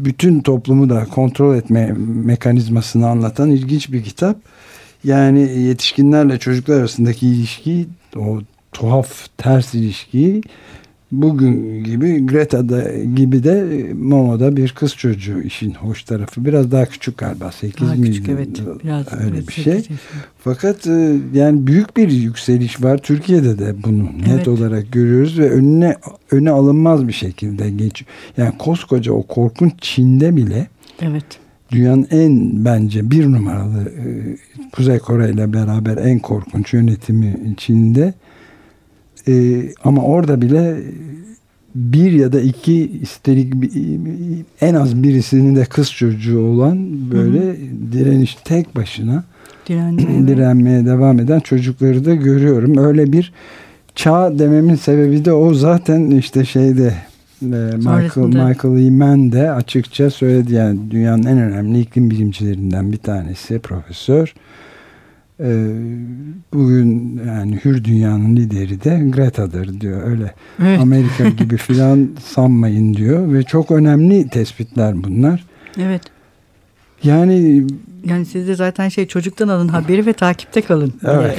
bütün 0.04 0.40
toplumu 0.40 0.90
da 0.90 1.04
kontrol 1.04 1.56
etme 1.56 1.92
mekanizmasını 2.24 3.08
anlatan 3.08 3.50
ilginç 3.50 3.92
bir 3.92 4.02
kitap. 4.02 4.36
Yani 5.04 5.40
yetişkinlerle 5.40 6.38
çocuklar 6.38 6.80
arasındaki 6.80 7.26
ilişki, 7.26 7.86
o 8.16 8.40
tuhaf 8.72 9.26
ters 9.36 9.74
ilişkiyi 9.74 10.42
bugün 11.22 11.84
gibi 11.84 12.26
Greta'da 12.26 12.92
gibi 13.16 13.44
de 13.44 13.86
Momo'da 13.94 14.56
bir 14.56 14.68
kız 14.68 14.96
çocuğu 14.96 15.40
işin 15.42 15.70
hoş 15.70 16.02
tarafı. 16.04 16.44
Biraz 16.44 16.72
daha 16.72 16.86
küçük 16.86 17.18
galiba 17.18 17.52
8 17.52 17.80
daha 17.80 17.94
küçük 17.96 18.28
evet 18.28 18.48
biraz 18.84 19.12
Öyle 19.12 19.30
evet, 19.36 19.48
bir 19.48 19.52
şey. 19.52 19.74
yaşında. 19.74 19.98
Fakat 20.38 20.86
e, 20.86 21.16
yani 21.34 21.66
büyük 21.66 21.96
bir 21.96 22.10
yükseliş 22.10 22.82
var. 22.82 22.98
Türkiye'de 22.98 23.58
de 23.58 23.74
bunu 23.84 24.04
net 24.04 24.28
Evet. 24.34 24.48
olarak 24.48 24.92
görüyoruz 24.92 25.38
ve 25.38 25.50
önüne 25.50 25.96
öne 26.30 26.50
alınmaz 26.50 27.08
bir 27.08 27.12
şekilde 27.12 27.70
geç. 27.70 28.04
Yani 28.36 28.52
koskoca 28.58 29.12
o 29.12 29.22
korkunç 29.22 29.72
Çin'de 29.80 30.36
bile 30.36 30.66
Evet. 31.02 31.24
dünyanın 31.70 32.06
en 32.10 32.64
bence 32.64 33.10
bir 33.10 33.26
numaralı 33.32 33.82
e, 33.82 34.36
Kuzey 34.72 34.98
Kore 34.98 35.30
ile 35.30 35.52
beraber 35.52 35.96
en 35.96 36.18
korkunç 36.18 36.72
yönetimi 36.72 37.54
Çin'de. 37.56 38.14
E, 39.28 39.62
ama 39.84 40.02
orada 40.02 40.42
bile 40.42 40.76
bir 41.74 42.12
ya 42.12 42.32
da 42.32 42.40
iki 42.40 43.00
üstelik 43.00 43.54
bir- 43.62 43.70
en 44.60 44.74
az 44.74 45.02
birisinin 45.02 45.56
de 45.56 45.64
kız 45.64 45.92
çocuğu 45.92 46.40
olan 46.40 46.88
böyle 47.10 47.56
direniş 47.92 48.34
tek 48.44 48.76
başına 48.76 49.24
Direnmeye 49.68 50.26
direnmeye 50.28 50.86
devam 50.86 51.18
eden 51.20 51.40
çocukları 51.40 52.04
da 52.04 52.14
görüyorum. 52.14 52.76
Öyle 52.78 53.12
bir 53.12 53.32
çağ 53.94 54.38
dememin 54.38 54.74
sebebi 54.74 55.24
de 55.24 55.32
o. 55.32 55.54
Zaten 55.54 56.10
işte 56.10 56.44
şeyde 56.44 56.94
e, 57.42 57.46
Michael, 57.46 58.08
Sonrasında- 58.10 58.48
Michael 58.48 58.86
Eman 58.86 59.32
de 59.32 59.50
açıkça 59.50 60.10
söyledi. 60.10 60.54
Yani 60.54 60.78
dünyanın 60.90 61.22
en 61.22 61.38
önemli 61.38 61.80
iklim 61.80 62.10
bilimcilerinden 62.10 62.92
bir 62.92 62.96
tanesi 62.98 63.58
profesör. 63.58 64.34
E, 65.40 65.66
bugün 66.54 67.20
yani 67.26 67.60
hür 67.64 67.84
dünyanın 67.84 68.36
lideri 68.36 68.84
de 68.84 69.02
Greta'dır 69.10 69.80
diyor 69.80 70.06
öyle 70.10 70.34
Evet. 70.62 70.80
Amerika 70.80 71.28
gibi 71.38 71.56
filan 71.56 72.08
sanmayın 72.24 72.94
diyor 72.94 73.32
ve 73.32 73.42
çok 73.42 73.70
önemli 73.70 74.28
tespitler 74.28 75.04
bunlar. 75.04 75.44
evet. 75.78 76.02
Yani 77.04 77.66
Yani 78.06 78.26
siz 78.26 78.48
de 78.48 78.54
zaten 78.54 78.88
şey 78.88 79.06
çocuktan 79.06 79.48
alın 79.48 79.68
haberi 79.68 80.06
ve 80.06 80.12
takipte 80.12 80.60
kalın. 80.60 80.92
diye 81.02 81.12
Evet. 81.12 81.38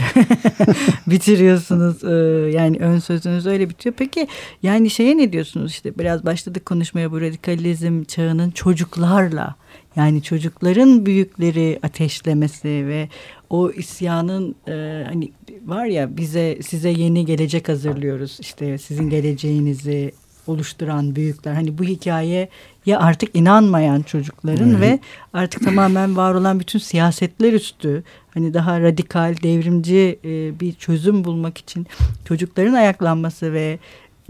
Bitiriyorsunuz. 1.07 2.03
Ee, 2.03 2.51
yani 2.57 2.77
ön 2.77 2.99
sözünüz 2.99 3.45
öyle 3.47 3.69
bitiyor. 3.69 3.95
Peki 3.97 4.27
yani 4.63 4.89
şeye 4.89 5.17
ne 5.17 5.31
diyorsunuz 5.33 5.71
işte 5.71 5.97
biraz 5.99 6.25
başladık 6.25 6.65
konuşmaya 6.65 7.11
bu 7.11 7.21
radikalizm 7.21 8.03
çağının 8.03 8.51
çocuklarla 8.51 9.55
yani 9.95 10.23
çocukların 10.23 11.05
büyükleri 11.05 11.79
ateşlemesi 11.83 12.67
ve 12.67 13.09
o 13.49 13.71
isyanın 13.71 14.55
e, 14.67 15.03
hani 15.07 15.31
var 15.65 15.85
ya 15.85 16.17
bize 16.17 16.57
size 16.61 16.89
yeni 16.89 17.25
gelecek 17.25 17.69
hazırlıyoruz. 17.69 18.37
İşte 18.41 18.77
sizin 18.77 19.09
geleceğinizi 19.09 20.11
oluşturan 20.47 21.15
büyükler. 21.15 21.53
Hani 21.53 21.77
bu 21.77 21.83
hikayeye 21.83 22.49
ya 22.85 22.99
artık 22.99 23.35
inanmayan 23.35 24.01
çocukların 24.01 24.69
Evet. 24.69 24.81
ve 24.81 24.99
artık 25.33 25.63
tamamen 25.63 26.15
var 26.15 26.33
olan 26.33 26.59
bütün 26.59 26.79
siyasetler 26.79 27.53
üstü 27.53 28.03
hani 28.33 28.53
daha 28.53 28.81
radikal 28.81 29.35
devrimci 29.43 30.19
e, 30.25 30.59
bir 30.59 30.73
çözüm 30.73 31.23
bulmak 31.23 31.57
için 31.57 31.87
çocukların 32.25 32.73
ayaklanması 32.73 33.53
ve 33.53 33.79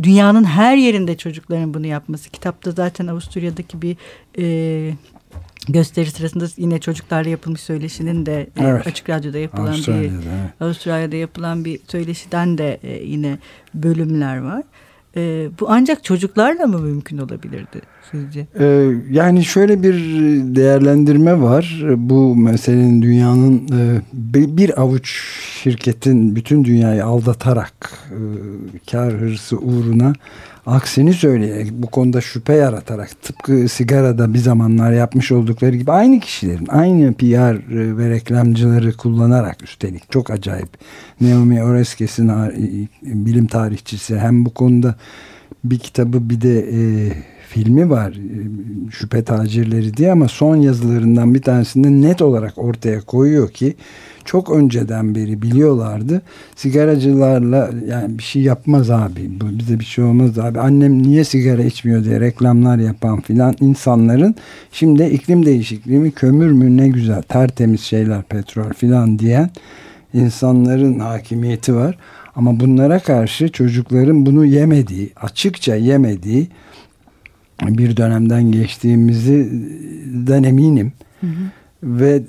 dünyanın 0.04 0.44
her 0.44 0.78
yerinde 0.78 1.18
çocukların 1.18 1.74
bunu 1.74 1.88
yapması. 1.88 2.30
Kitapta 2.30 2.72
zaten 2.72 3.08
Avusturya'daki 3.08 3.82
bir 3.82 3.98
e, 4.38 4.94
gösteri 5.70 6.12
sırasında 6.12 6.46
yine 6.58 6.80
çocuklarla 6.80 7.30
yapılmış 7.30 7.62
söyleşinin 7.62 8.26
de 8.26 8.42
e, 8.42 8.64
Evet. 8.64 8.88
açık 8.88 9.10
radyoda 9.10 9.38
yapılan 9.38 9.66
bir 9.66 9.72
Avustralya'da 9.72 10.14
evet. 10.16 10.62
Avustralya'da 10.62 11.16
yapılan 11.16 11.66
bir 11.66 11.80
söyleşiden 11.88 12.58
de 12.58 12.80
e, 12.84 13.04
yine 13.04 13.38
bölümler 13.74 14.38
var. 14.38 14.64
E, 15.18 15.50
bu 15.60 15.66
ancak 15.70 16.04
çocuklarla 16.04 16.68
mı 16.68 16.80
mümkün 16.80 17.18
olabilirdi 17.18 17.82
sizce? 18.12 18.48
Yani 19.12 19.46
şöyle 19.46 19.84
bir 19.84 19.94
değerlendirme 20.56 21.42
var. 21.42 21.84
Bu 21.96 22.36
meselenin 22.36 23.02
dünyanın 23.02 23.68
e, 23.68 24.02
bir 24.14 24.58
bir 24.58 24.82
avuç 24.82 25.22
şirketin 25.64 26.36
bütün 26.36 26.64
dünyayı 26.64 27.06
aldatarak 27.06 27.92
e, 28.12 28.20
kar 28.92 29.14
hırsı 29.14 29.58
uğruna 29.58 30.14
aksini 30.66 31.14
söyleyerek 31.14 31.72
bu 31.72 31.88
konuda 31.88 32.22
şüphe 32.22 32.54
yaratarak 32.54 33.22
tıpkı 33.22 33.70
sigarada 33.70 34.34
bir 34.34 34.40
zamanlar 34.40 34.92
yapmış 34.92 35.32
oldukları 35.32 35.76
gibi 35.76 35.92
aynı 35.92 36.20
kişilerin 36.20 36.68
aynı 36.68 37.14
PR 37.14 37.70
ve 37.98 38.10
reklamcıları 38.10 38.94
kullanarak 38.98 39.64
üstelik 39.64 40.12
çok 40.12 40.32
acayip. 40.32 40.70
Naomi 41.22 41.64
Oreskes'in 41.64 42.28
a- 42.28 42.52
bilim 43.02 43.48
tarihçisi 43.48 44.20
hem 44.20 44.46
bu 44.46 44.54
konuda 44.54 44.96
bir 45.64 45.80
kitabı 45.80 46.30
bir 46.30 46.42
de 46.42 46.60
e, 46.60 46.78
filmi 47.56 47.90
var 47.90 48.12
e, 48.12 48.38
şüphe 48.92 49.24
tacirleri 49.24 49.98
diye 49.98 50.12
ama 50.12 50.28
son 50.28 50.56
yazılarından 50.56 51.34
bir 51.34 51.42
tanesinde 51.42 52.08
net 52.08 52.22
olarak 52.22 52.58
ortaya 52.58 53.02
koyuyor 53.02 53.50
ki 53.50 53.76
çok 54.26 54.52
önceden 54.52 55.16
beri 55.16 55.42
biliyorlardı. 55.42 56.22
Sigaracılarla 56.56 57.70
yani 57.88 58.18
bir 58.18 58.24
şey 58.24 58.42
yapmaz 58.42 58.90
abi 58.92 59.32
bize 59.42 59.80
bir 59.80 59.86
şey 59.86 60.04
olmaz 60.04 60.40
abi. 60.40 60.60
Annem 60.60 61.04
niye 61.04 61.24
sigara 61.24 61.64
içmiyor 61.64 62.04
diye 62.04 62.20
reklamlar 62.20 62.78
yapan 62.78 63.22
filan 63.22 63.56
insanların 63.62 64.36
şimdi 64.72 65.04
iklim 65.04 65.46
değişikliği 65.46 66.00
mi 66.00 66.12
kömür 66.12 66.52
mü 66.52 66.78
ne 66.78 66.88
güzel 66.88 67.22
tertemiz 67.22 67.82
şeyler 67.82 68.24
petrol 68.24 68.74
filan 68.74 69.20
diyen 69.20 69.50
insanların 70.14 71.00
hakimiyeti 71.00 71.76
var. 71.76 71.98
Ama 72.36 72.60
bunlara 72.60 73.00
karşı 73.00 73.50
çocukların 73.50 74.26
bunu 74.26 74.46
yemediği 74.46 75.12
açıkça 75.16 75.76
yemediği 75.76 76.48
bir 77.62 77.98
dönemden 77.98 78.52
geçtiğimizden 78.52 80.44
eminim. 80.44 80.94
Ve 81.84 82.24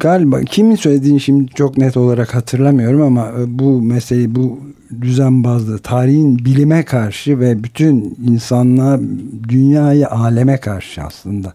galiba 0.00 0.40
kimin 0.40 0.76
söylediğini 0.76 1.20
şimdi 1.20 1.52
çok 1.54 1.78
net 1.78 1.96
olarak 1.96 2.34
hatırlamıyorum 2.34 3.02
ama 3.02 3.32
bu 3.46 3.82
meseleyi 3.82 4.34
bu 4.34 4.60
düzenbazlığı 5.00 5.78
tarihin 5.78 6.38
bilime 6.38 6.84
karşı 6.84 7.40
ve 7.40 7.64
bütün 7.64 8.16
insanlığa 8.26 9.00
dünyaya 9.48 10.10
aleme 10.10 10.56
karşı 10.56 11.02
aslında 11.02 11.54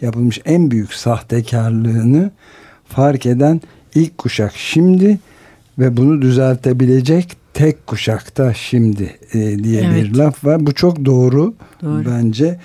yapılmış 0.00 0.40
en 0.44 0.70
büyük 0.70 0.94
sahtekarlığını 0.94 2.30
fark 2.88 3.26
eden 3.26 3.60
ilk 3.94 4.18
kuşak 4.18 4.52
şimdi 4.56 5.18
ve 5.78 5.96
bunu 5.96 6.22
düzeltebilecek 6.22 7.43
tek 7.54 7.86
kuşakta 7.86 8.54
şimdi 8.54 9.16
e, 9.34 9.64
diye 9.64 9.82
Evet. 9.82 10.04
bir 10.04 10.14
laf 10.14 10.44
var. 10.44 10.66
Bu 10.66 10.74
çok 10.74 11.04
doğru, 11.04 11.54
Doğru. 11.82 12.04
bence. 12.06 12.60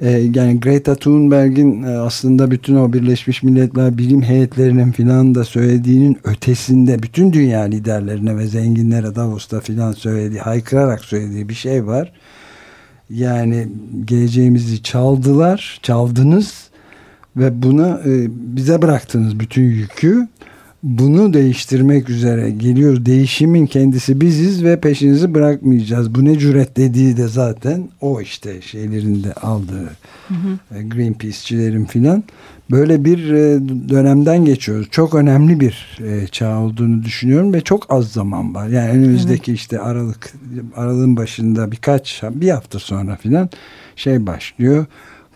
E, 0.00 0.10
yani 0.10 0.60
Greta 0.60 0.94
Thunberg'in 0.94 1.82
e, 1.82 1.88
aslında 1.88 2.50
bütün 2.50 2.76
o 2.76 2.92
Birleşmiş 2.92 3.42
Milletler 3.42 3.98
bilim 3.98 4.22
heyetlerinin 4.22 4.92
filan 4.92 5.34
da 5.34 5.44
söylediğinin 5.44 6.18
ötesinde 6.24 7.02
bütün 7.02 7.32
dünya 7.32 7.62
liderlerine 7.62 8.36
ve 8.36 8.46
zenginlere 8.46 9.14
Davos'ta 9.14 9.60
filan 9.60 9.92
söylediği, 9.92 10.40
haykırarak 10.40 11.04
söylediği 11.04 11.48
bir 11.48 11.54
şey 11.54 11.86
var. 11.86 12.12
Yani 13.10 13.68
geleceğimizi 14.04 14.82
çaldılar, 14.82 15.80
çaldınız 15.82 16.70
ve 17.36 17.62
bunu 17.62 18.00
e, 18.06 18.28
bize 18.56 18.82
bıraktınız 18.82 19.40
bütün 19.40 19.62
yükü. 19.62 20.28
Bunu 20.82 21.34
değiştirmek 21.34 22.10
üzere 22.10 22.50
geliyor. 22.50 23.04
Değişimin 23.06 23.66
kendisi 23.66 24.20
biziz 24.20 24.64
ve 24.64 24.80
peşinizi 24.80 25.34
bırakmayacağız. 25.34 26.14
Bu 26.14 26.24
ne 26.24 26.38
cüret 26.38 26.76
dediği 26.76 27.16
de 27.16 27.28
zaten 27.28 27.88
o 28.00 28.20
işte 28.20 28.62
şeylerinde 28.62 29.32
aldığı 29.32 29.90
hı 30.28 30.34
hı. 30.34 30.78
E, 30.78 30.82
Greenpeace'çilerin 30.82 31.84
filan. 31.84 32.24
Böyle 32.70 33.04
bir 33.04 33.32
e, 33.32 33.60
dönemden 33.88 34.44
geçiyoruz. 34.44 34.88
Çok 34.90 35.14
önemli 35.14 35.60
bir 35.60 35.98
e, 36.04 36.26
çağ 36.26 36.58
olduğunu 36.58 37.04
düşünüyorum 37.04 37.52
ve 37.52 37.60
çok 37.60 37.92
az 37.92 38.12
zaman 38.12 38.54
var. 38.54 38.68
Yani 38.68 38.90
önümüzdeki 38.90 39.50
evet. 39.50 39.60
işte 39.60 39.80
Aralık 39.80 40.32
Aralık'ın 40.76 41.16
başında 41.16 41.72
birkaç 41.72 42.22
bir 42.22 42.50
hafta 42.50 42.78
sonra 42.78 43.16
filan 43.16 43.50
şey 43.96 44.26
başlıyor 44.26 44.86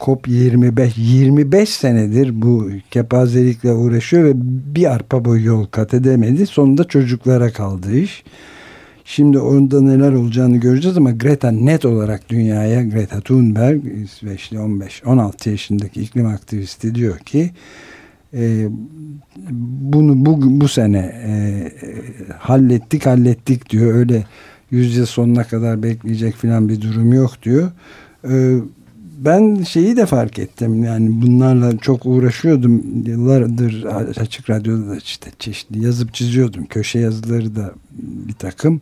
COP 0.00 0.28
25 0.28 0.92
25 0.96 1.68
senedir 1.68 2.42
bu 2.42 2.70
kepazelikle 2.90 3.72
uğraşıyor 3.72 4.24
ve 4.24 4.32
bir 4.74 4.92
arpa 4.92 5.24
boyu 5.24 5.46
yol 5.46 5.66
kat 5.66 5.94
edemedi. 5.94 6.46
Sonunda 6.46 6.84
çocuklara 6.84 7.52
kaldı 7.52 7.98
iş. 7.98 8.24
Şimdi 9.04 9.38
onda 9.38 9.80
neler 9.80 10.12
olacağını 10.12 10.56
göreceğiz 10.56 10.96
ama 10.96 11.10
Greta 11.10 11.50
net 11.50 11.84
olarak 11.84 12.28
dünyaya 12.28 12.82
Greta 12.82 13.20
Thunberg 13.20 13.84
İsveçli 14.04 14.56
15-16 14.56 15.50
yaşındaki 15.50 16.02
iklim 16.02 16.26
aktivisti 16.26 16.94
diyor 16.94 17.18
ki 17.18 17.50
e, 18.34 18.68
bunu 19.90 20.26
bu, 20.26 20.60
bu 20.60 20.68
sene 20.68 20.98
e, 21.26 21.32
hallettik 22.38 23.06
hallettik 23.06 23.70
diyor 23.70 23.94
öyle 23.94 24.24
yüzyıl 24.70 25.06
sonuna 25.06 25.44
kadar 25.44 25.82
bekleyecek 25.82 26.34
falan 26.34 26.68
bir 26.68 26.80
durum 26.80 27.12
yok 27.12 27.42
diyor. 27.42 27.70
E, 28.30 28.58
ben 29.16 29.62
şeyi 29.62 29.96
de 29.96 30.06
fark 30.06 30.38
ettim. 30.38 30.84
Yani 30.84 31.22
bunlarla 31.22 31.78
çok 31.78 32.06
uğraşıyordum. 32.06 32.82
Yıllardır 33.06 33.84
açık 34.20 34.50
radyoda 34.50 34.90
da 34.90 34.96
işte 34.96 35.30
çeşitli 35.38 35.84
yazıp 35.84 36.14
çiziyordum. 36.14 36.66
Köşe 36.66 36.98
yazıları 36.98 37.56
da 37.56 37.72
bir 38.28 38.34
takım. 38.34 38.80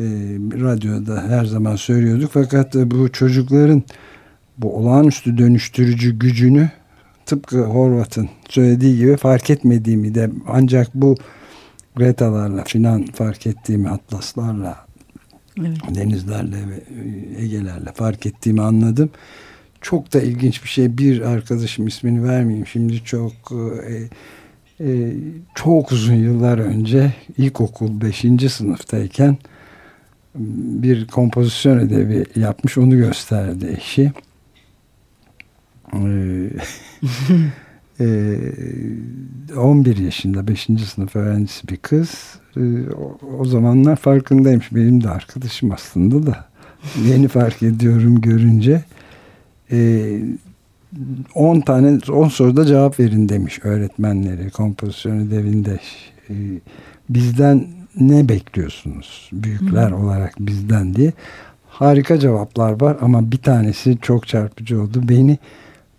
E, 0.00 0.04
radyoda 0.60 1.22
her 1.22 1.44
zaman 1.44 1.76
söylüyorduk. 1.76 2.30
Fakat 2.32 2.74
bu 2.74 3.12
çocukların 3.12 3.82
bu 4.58 4.76
olağanüstü 4.76 5.38
dönüştürücü 5.38 6.18
gücünü 6.18 6.70
tıpkı 7.26 7.62
Horvat'ın 7.64 8.28
söylediği 8.48 8.96
gibi 8.96 9.16
fark 9.16 9.50
etmediğimi 9.50 10.14
de 10.14 10.30
ancak 10.46 10.94
bu 10.94 11.16
Greta'larla 11.96 12.64
filan 12.64 13.04
fark 13.04 13.46
ettiğimi 13.46 13.88
atlaslarla 13.88 14.85
evet. 15.60 15.94
denizlerle 15.94 16.56
ve 16.56 16.74
e, 16.74 17.42
Ege'lerle 17.44 17.92
fark 17.92 18.26
ettiğimi 18.26 18.62
anladım. 18.62 19.10
Çok 19.80 20.12
da 20.12 20.20
ilginç 20.20 20.64
bir 20.64 20.68
şey. 20.68 20.98
Bir 20.98 21.20
arkadaşım 21.20 21.86
ismini 21.86 22.24
vermeyeyim. 22.24 22.66
Şimdi 22.66 23.04
çok 23.04 23.32
e, 23.88 24.08
e, 24.80 25.12
çok 25.54 25.92
uzun 25.92 26.14
yıllar 26.14 26.58
önce 26.58 27.12
ilkokul 27.38 28.00
5. 28.00 28.52
sınıftayken 28.52 29.38
bir 30.34 31.06
kompozisyon 31.06 31.78
ödevi 31.78 32.24
yapmış. 32.36 32.78
Onu 32.78 32.96
gösterdi 32.96 33.76
eşi. 33.78 34.12
Ee, 38.00 38.36
11 39.56 39.96
yaşında 39.96 40.48
5. 40.48 40.68
sınıf 40.94 41.16
öğrencisi 41.16 41.68
bir 41.68 41.76
kız 41.76 42.38
ee, 42.56 42.60
o 43.38 43.44
zamanlar 43.44 43.96
farkındaymış. 43.96 44.74
Benim 44.74 45.04
de 45.04 45.10
arkadaşım 45.10 45.72
aslında 45.72 46.26
da. 46.26 46.44
Yeni 47.08 47.28
fark 47.28 47.62
ediyorum 47.62 48.20
görünce. 48.20 48.84
10 49.70 51.56
ee, 51.56 51.60
tane 51.66 51.98
10 52.12 52.28
soruda 52.28 52.64
cevap 52.64 53.00
verin 53.00 53.28
demiş 53.28 53.60
öğretmenleri 53.62 54.50
kompozisyon 54.50 55.18
ödevinde. 55.18 55.80
Ee, 56.30 56.34
bizden 57.08 57.66
ne 58.00 58.28
bekliyorsunuz 58.28 59.30
büyükler 59.32 59.90
Hı. 59.90 59.96
olarak 59.96 60.34
bizden 60.38 60.94
diye. 60.94 61.12
Harika 61.68 62.18
cevaplar 62.18 62.80
var 62.80 62.96
ama 63.00 63.32
bir 63.32 63.38
tanesi 63.38 63.98
çok 64.02 64.28
çarpıcı 64.28 64.82
oldu. 64.82 65.08
Beni 65.08 65.38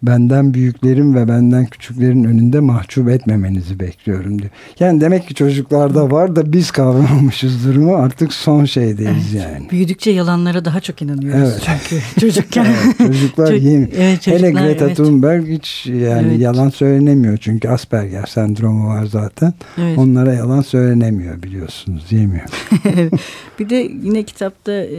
benden 0.04 0.54
büyüklerin 0.54 1.16
ve 1.16 1.28
benden 1.28 1.66
küçüklerin 1.66 2.24
önünde 2.24 2.60
mahcup 2.60 3.10
etmemenizi 3.10 3.80
bekliyorum 3.80 4.40
diyor. 4.40 4.52
Yani 4.80 5.02
demek 5.02 5.28
ki 5.28 5.34
çocuklarda 5.34 6.12
var 6.12 6.36
da 6.36 6.54
biz 6.54 6.72
kavramamışız 6.72 7.66
durumu 7.66 7.96
artık 7.96 8.34
son 8.34 8.66
şeydeyiz 8.66 9.36
evet. 9.36 9.48
yani. 9.54 9.70
Büyüdükçe 9.70 10.12
yalanlara 10.12 10.66
daha 10.66 10.80
çok 10.80 11.02
inanıyoruz 11.02 11.50
evet. 11.52 11.80
çünkü 11.90 12.04
çocukken. 12.20 12.66
evet, 12.66 12.98
çocuklar 12.98 13.48
Çok, 13.48 13.62
yeni. 13.62 13.90
Evet, 13.98 14.22
çocuklar, 14.22 14.50
Hele 14.50 14.52
Greta 14.52 14.86
evet. 14.86 14.98
Thunberg 14.98 15.48
hiç 15.48 15.86
yani 15.86 16.28
evet. 16.28 16.40
yalan 16.40 16.70
söylenemiyor 16.70 17.38
çünkü 17.38 17.70
Asperger 17.70 18.26
sendromu 18.26 18.88
var 18.88 19.06
zaten. 19.06 19.54
Evet. 19.78 19.98
Onlara 19.98 20.34
yalan 20.34 20.62
söylenemiyor 20.62 21.44
biliyorsunuz 21.44 22.12
yemiyor. 22.12 22.48
bir 23.60 23.70
de 23.70 23.76
yine 24.04 24.24
kitapta 24.24 24.72
e, 24.72 24.98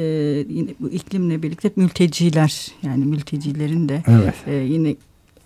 yine 0.49 0.71
bu 0.81 0.91
iklimle 0.91 1.43
birlikte 1.43 1.71
mülteciler 1.77 2.67
yani 2.83 3.05
mültecilerin 3.05 3.89
de 3.89 4.03
evet. 4.09 4.35
e, 4.47 4.55
yine 4.55 4.88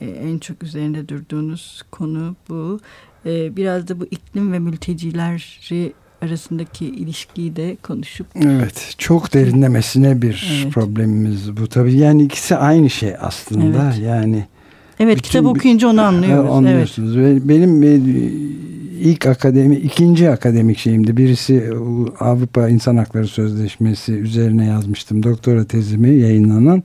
e, 0.02 0.10
en 0.10 0.38
çok 0.38 0.62
üzerinde 0.62 1.08
durduğunuz 1.08 1.82
konu 1.90 2.36
bu. 2.48 2.80
E, 3.26 3.56
biraz 3.56 3.88
da 3.88 4.00
bu 4.00 4.04
iklim 4.04 4.52
ve 4.52 4.58
mültecileri 4.58 5.92
arasındaki 6.22 6.86
ilişkiyi 6.86 7.56
de 7.56 7.76
konuşup. 7.82 8.26
Evet 8.36 8.94
çok 8.98 9.34
derinlemesine 9.34 10.22
bir 10.22 10.62
evet. 10.62 10.74
problemimiz 10.74 11.56
bu 11.56 11.66
tabii. 11.66 11.94
Yani 11.96 12.22
ikisi 12.22 12.56
aynı 12.56 12.90
şey 12.90 13.14
aslında 13.20 13.92
evet. 13.92 14.06
yani. 14.06 14.46
Evet 15.00 15.16
bütün, 15.16 15.28
kitap 15.28 15.46
okuyunca 15.46 15.88
onu 15.88 16.02
anlıyoruz. 16.02 16.50
Anlıyorsunuz. 16.50 17.16
Evet. 17.16 17.42
Benim 17.44 17.82
e, 17.82 18.00
ilk 19.00 19.26
akademi, 19.26 19.76
ikinci 19.76 20.30
akademik 20.30 20.78
şeyimdi. 20.78 21.16
Birisi 21.16 21.70
Avrupa 22.20 22.68
İnsan 22.68 22.96
Hakları 22.96 23.26
Sözleşmesi 23.26 24.12
üzerine 24.12 24.66
yazmıştım. 24.66 25.22
Doktora 25.22 25.64
tezimi 25.64 26.10
yayınlanan. 26.10 26.82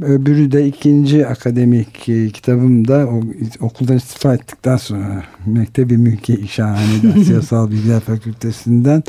Öbürü 0.00 0.52
de 0.52 0.66
ikinci 0.66 1.26
akademik 1.26 2.08
e, 2.08 2.30
kitabımda 2.30 3.06
o, 3.06 3.22
okuldan 3.60 3.96
istifa 3.96 4.34
ettikten 4.34 4.76
sonra 4.76 5.22
Mektebi 5.46 5.98
Mülki 5.98 6.48
şahane 6.48 7.24
Siyasal 7.24 7.70
Bilgiler 7.70 8.00
Fakültesinden 8.00 9.02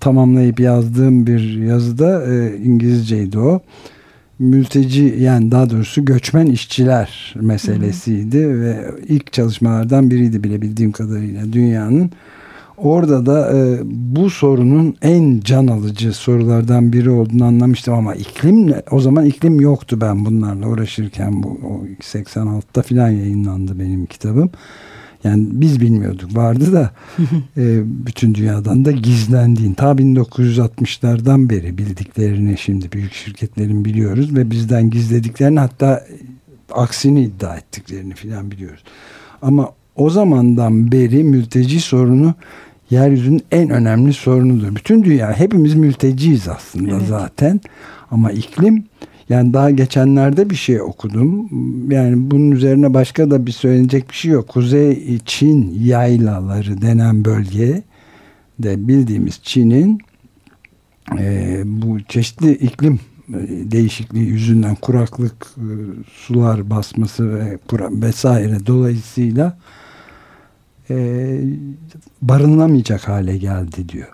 tamamlayıp 0.00 0.60
yazdığım 0.60 1.26
bir 1.26 1.58
yazıda 1.58 2.34
e, 2.34 2.56
İngilizceydi 2.56 3.38
o. 3.38 3.60
Mülteci 4.38 5.16
yani 5.18 5.50
daha 5.50 5.70
doğrusu 5.70 6.04
göçmen 6.04 6.46
işçiler 6.46 7.34
meselesiydi 7.40 8.60
ve 8.60 8.90
ilk 9.08 9.32
çalışmalardan 9.32 10.10
biriydi 10.10 10.44
bile 10.44 10.62
bildiğim 10.62 10.92
kadarıyla 10.92 11.52
dünyanın 11.52 12.10
Orada 12.78 13.26
da 13.26 13.56
e, 13.56 13.78
bu 13.84 14.30
sorunun 14.30 14.96
en 15.02 15.40
can 15.40 15.66
alıcı 15.66 16.12
sorulardan 16.12 16.92
biri 16.92 17.10
olduğunu 17.10 17.44
anlamıştım 17.44 17.94
ama 17.94 18.14
iklimle 18.14 18.82
o 18.90 19.00
zaman 19.00 19.26
iklim 19.26 19.60
yoktu 19.60 20.00
ben 20.00 20.24
bunlarla 20.24 20.68
uğraşırken 20.68 21.42
bu 21.42 21.48
o 21.48 21.84
86'da 22.02 22.82
filan 22.82 23.10
yayınlandı 23.10 23.78
benim 23.78 24.06
kitabım. 24.06 24.50
Yani 25.24 25.46
biz 25.50 25.80
bilmiyorduk 25.80 26.36
vardı 26.36 26.72
da 26.72 26.90
e, 27.56 27.80
bütün 28.06 28.34
dünyadan 28.34 28.84
da 28.84 28.90
gizlendiğin 28.90 29.74
ta 29.74 29.92
1960'lardan 29.92 31.50
beri 31.50 31.78
bildiklerini 31.78 32.58
şimdi 32.58 32.92
büyük 32.92 33.12
şirketlerin 33.12 33.84
biliyoruz 33.84 34.36
ve 34.36 34.50
bizden 34.50 34.90
gizlediklerini 34.90 35.60
hatta 35.60 36.04
aksini 36.72 37.22
iddia 37.22 37.56
ettiklerini 37.56 38.14
filan 38.14 38.50
biliyoruz. 38.50 38.84
Ama 39.42 39.70
o 39.96 40.10
zamandan 40.10 40.92
beri 40.92 41.24
mülteci 41.24 41.80
sorunu 41.80 42.34
yeryüzünün 42.90 43.42
en 43.50 43.70
önemli 43.70 44.12
sorunudur. 44.12 44.76
Bütün 44.76 45.04
dünya 45.04 45.32
hepimiz 45.32 45.74
mülteciyiz 45.74 46.48
aslında 46.48 46.96
evet. 46.96 47.08
zaten. 47.08 47.60
Ama 48.10 48.32
iklim 48.32 48.84
yani 49.28 49.54
daha 49.54 49.70
geçenlerde 49.70 50.50
bir 50.50 50.56
şey 50.56 50.80
okudum. 50.80 51.48
Yani 51.92 52.30
bunun 52.30 52.50
üzerine 52.50 52.94
başka 52.94 53.30
da 53.30 53.46
bir 53.46 53.52
söylenecek 53.52 54.10
bir 54.10 54.14
şey 54.14 54.30
yok. 54.30 54.48
Kuzey 54.48 55.18
Çin 55.24 55.78
yaylaları 55.84 56.82
denen 56.82 57.24
bölge 57.24 57.82
de 58.58 58.88
bildiğimiz 58.88 59.40
Çin'in 59.42 59.98
e, 61.18 61.62
bu 61.64 62.02
çeşitli 62.02 62.52
iklim 62.52 63.00
e, 63.28 63.40
değişikliği 63.70 64.26
yüzünden 64.26 64.74
kuraklık, 64.74 65.46
e, 65.56 65.66
sular 66.12 66.70
basması 66.70 67.34
ve 67.34 67.58
vesaire 67.90 68.66
dolayısıyla 68.66 69.58
e, 70.90 71.40
barınılamayacak 72.22 73.08
hale 73.08 73.36
geldi 73.36 73.88
diyor. 73.88 74.08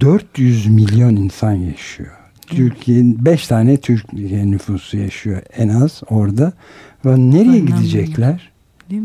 400 0.00 0.66
milyon 0.66 1.16
insan 1.16 1.52
yaşıyor. 1.52 2.12
Türkiye'nin 2.46 3.24
5 3.24 3.46
tane 3.46 3.76
Türkiye 3.76 4.50
nüfusu 4.50 4.96
yaşıyor 4.96 5.42
en 5.56 5.68
az 5.68 6.02
orada. 6.10 6.52
Ve 7.04 7.16
nereye 7.16 7.60
gidecekler? 7.60 8.52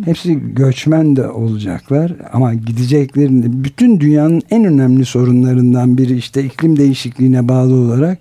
Hepsi 0.05 0.53
göçmen 0.53 1.15
de 1.15 1.27
olacaklar 1.29 2.13
ama 2.33 2.53
gideceklerin 2.53 3.63
bütün 3.63 3.99
dünyanın 3.99 4.41
en 4.49 4.65
önemli 4.65 5.05
sorunlarından 5.05 5.97
biri 5.97 6.17
işte 6.17 6.43
iklim 6.43 6.77
değişikliğine 6.77 7.47
bağlı 7.47 7.73
olarak 7.73 8.17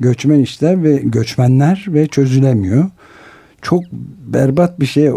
göçmen 0.00 0.40
işler 0.40 0.82
ve 0.82 0.96
göçmenler 0.96 1.84
ve 1.88 2.06
çözülemiyor. 2.06 2.90
Çok 3.62 3.84
berbat 4.26 4.80
bir 4.80 4.86
şey 4.86 5.10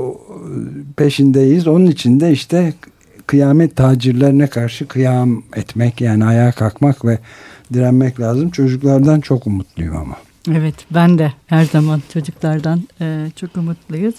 peşindeyiz. 0.97 1.67
Onun 1.67 1.85
için 1.85 2.19
de 2.19 2.31
işte 2.31 2.73
kıyamet 3.27 3.75
tacirlerine 3.75 4.47
karşı 4.47 4.87
kıyam 4.87 5.43
etmek 5.55 6.01
yani 6.01 6.25
ayağa 6.25 6.51
kalkmak 6.51 7.05
ve 7.05 7.19
direnmek 7.73 8.19
lazım. 8.19 8.49
Çocuklardan 8.49 9.19
çok 9.19 9.47
umutluyum 9.47 9.97
ama. 9.97 10.15
Evet 10.51 10.75
ben 10.91 11.17
de 11.17 11.33
her 11.47 11.65
zaman 11.65 12.01
çocuklardan 12.13 12.81
e, 13.01 13.27
çok 13.35 13.57
umutluyuz. 13.57 14.15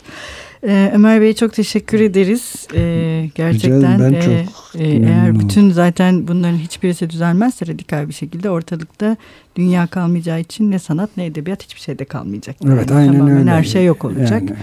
E, 0.62 0.90
Ömer 0.94 1.21
Bey 1.21 1.35
çok 1.35 1.55
teşekkür 1.55 2.01
ederiz. 2.01 2.66
E, 2.75 3.31
gerçekten 3.35 4.01
ben 4.01 4.12
e, 4.12 4.23
çok 4.23 4.81
e, 4.81 4.88
eğer 4.88 5.40
bütün 5.40 5.71
zaten 5.71 6.29
bunların 6.29 6.57
hiçbirisi 6.57 7.11
düzelmezse 7.11 7.66
radikal 7.66 8.09
bir 8.09 8.14
şekilde 8.14 8.51
ortalıkta 8.51 9.16
dünya 9.57 9.87
kalmayacağı 9.87 10.40
için 10.40 10.71
ne 10.71 10.79
sanat 10.79 11.11
ne 11.16 11.27
edebiyat 11.27 11.62
hiçbir 11.62 11.81
şeyde 11.81 12.05
kalmayacak. 12.05 12.57
Evet 12.66 12.90
yani 12.90 12.99
aynen 12.99 13.12
tamamen 13.12 13.38
öyle. 13.38 13.51
Her 13.51 13.64
şey 13.64 13.85
yok 13.85 14.05
olacak. 14.05 14.42
Yani, 14.42 14.57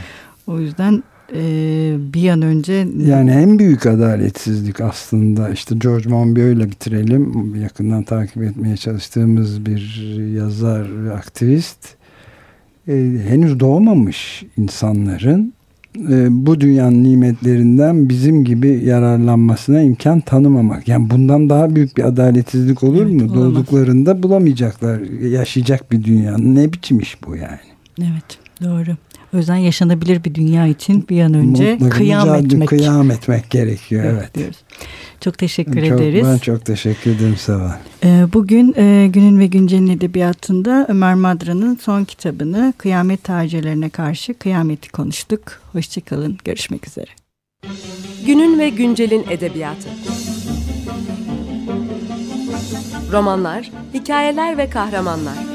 o 0.47 0.59
yüzden 0.59 1.03
e, 1.33 1.95
bir 2.13 2.29
an 2.29 2.41
önce 2.41 2.87
yani 2.97 3.31
en 3.31 3.59
büyük 3.59 3.85
adaletsizlik 3.85 4.81
aslında 4.81 5.49
işte 5.49 5.75
George 5.75 6.09
Monbiot 6.09 6.57
ile 6.57 6.69
bitirelim. 6.71 7.55
Yakından 7.55 8.03
takip 8.03 8.43
etmeye 8.43 8.77
çalıştığımız 8.77 9.65
bir 9.65 10.15
yazar 10.33 11.05
ve 11.05 11.13
aktivist. 11.13 11.95
E, 12.87 12.93
henüz 13.27 13.59
doğmamış 13.59 14.43
insanların 14.57 15.53
e, 16.09 16.27
bu 16.45 16.59
dünyanın 16.59 17.03
nimetlerinden 17.03 18.09
bizim 18.09 18.45
gibi 18.45 18.81
yararlanmasına 18.85 19.81
imkan 19.81 20.19
tanımamak. 20.19 20.87
Yani 20.87 21.09
bundan 21.09 21.49
daha 21.49 21.75
büyük 21.75 21.97
bir 21.97 22.03
adaletsizlik 22.03 22.83
olur 22.83 23.05
Evet, 23.05 23.21
mu? 23.21 23.23
olamaz. 23.23 23.35
Doğduklarında 23.35 24.23
bulamayacaklar 24.23 24.99
yaşayacak 25.29 25.91
bir 25.91 26.03
dünya. 26.03 26.37
Ne 26.37 26.73
biçim 26.73 26.99
iş 26.99 27.23
bu 27.27 27.35
yani? 27.35 27.59
Evet 27.99 28.37
doğru. 28.63 28.95
O 29.35 29.37
yüzden 29.37 29.55
yaşanabilir 29.55 30.23
bir 30.23 30.35
dünya 30.35 30.67
için 30.67 31.05
bir 31.09 31.21
an 31.21 31.33
önce 31.33 31.71
Mutlaka 31.73 31.97
kıyam 31.97 32.35
etmek. 32.35 32.69
Kıyam 32.69 33.11
etmek 33.11 33.49
gerekiyor 33.49 34.03
evet. 34.03 34.35
diyoruz. 34.35 34.57
Çok 35.21 35.37
teşekkür 35.37 35.89
Çok, 35.89 36.01
ederiz. 36.01 36.25
ben 36.25 36.37
çok 36.37 36.65
teşekkür 36.65 37.11
ederim 37.11 37.37
Seval. 37.37 37.71
Ee, 38.03 38.25
Bugün 38.33 38.73
e, 38.77 39.07
Günün 39.07 39.39
ve 39.39 39.47
Güncel'in 39.47 39.87
edebiyatında 39.87 40.85
Ömer 40.89 41.13
Madra'nın 41.13 41.75
son 41.75 42.03
kitabını 42.03 42.73
Kıyamet 42.77 43.23
Tacirlerine 43.23 43.89
Karşı 43.89 44.33
Kıyameti 44.33 44.91
konuştuk. 44.91 45.41
Hoşçakalın, 45.71 46.37
görüşmek 46.45 46.87
üzere. 46.87 47.09
Günün 48.25 48.59
ve 48.59 48.69
güncelin 48.69 49.25
edebiyatı. 49.29 49.89
Romanlar, 53.11 53.71
hikayeler 53.93 54.57
ve 54.57 54.69
kahramanlar. 54.69 55.54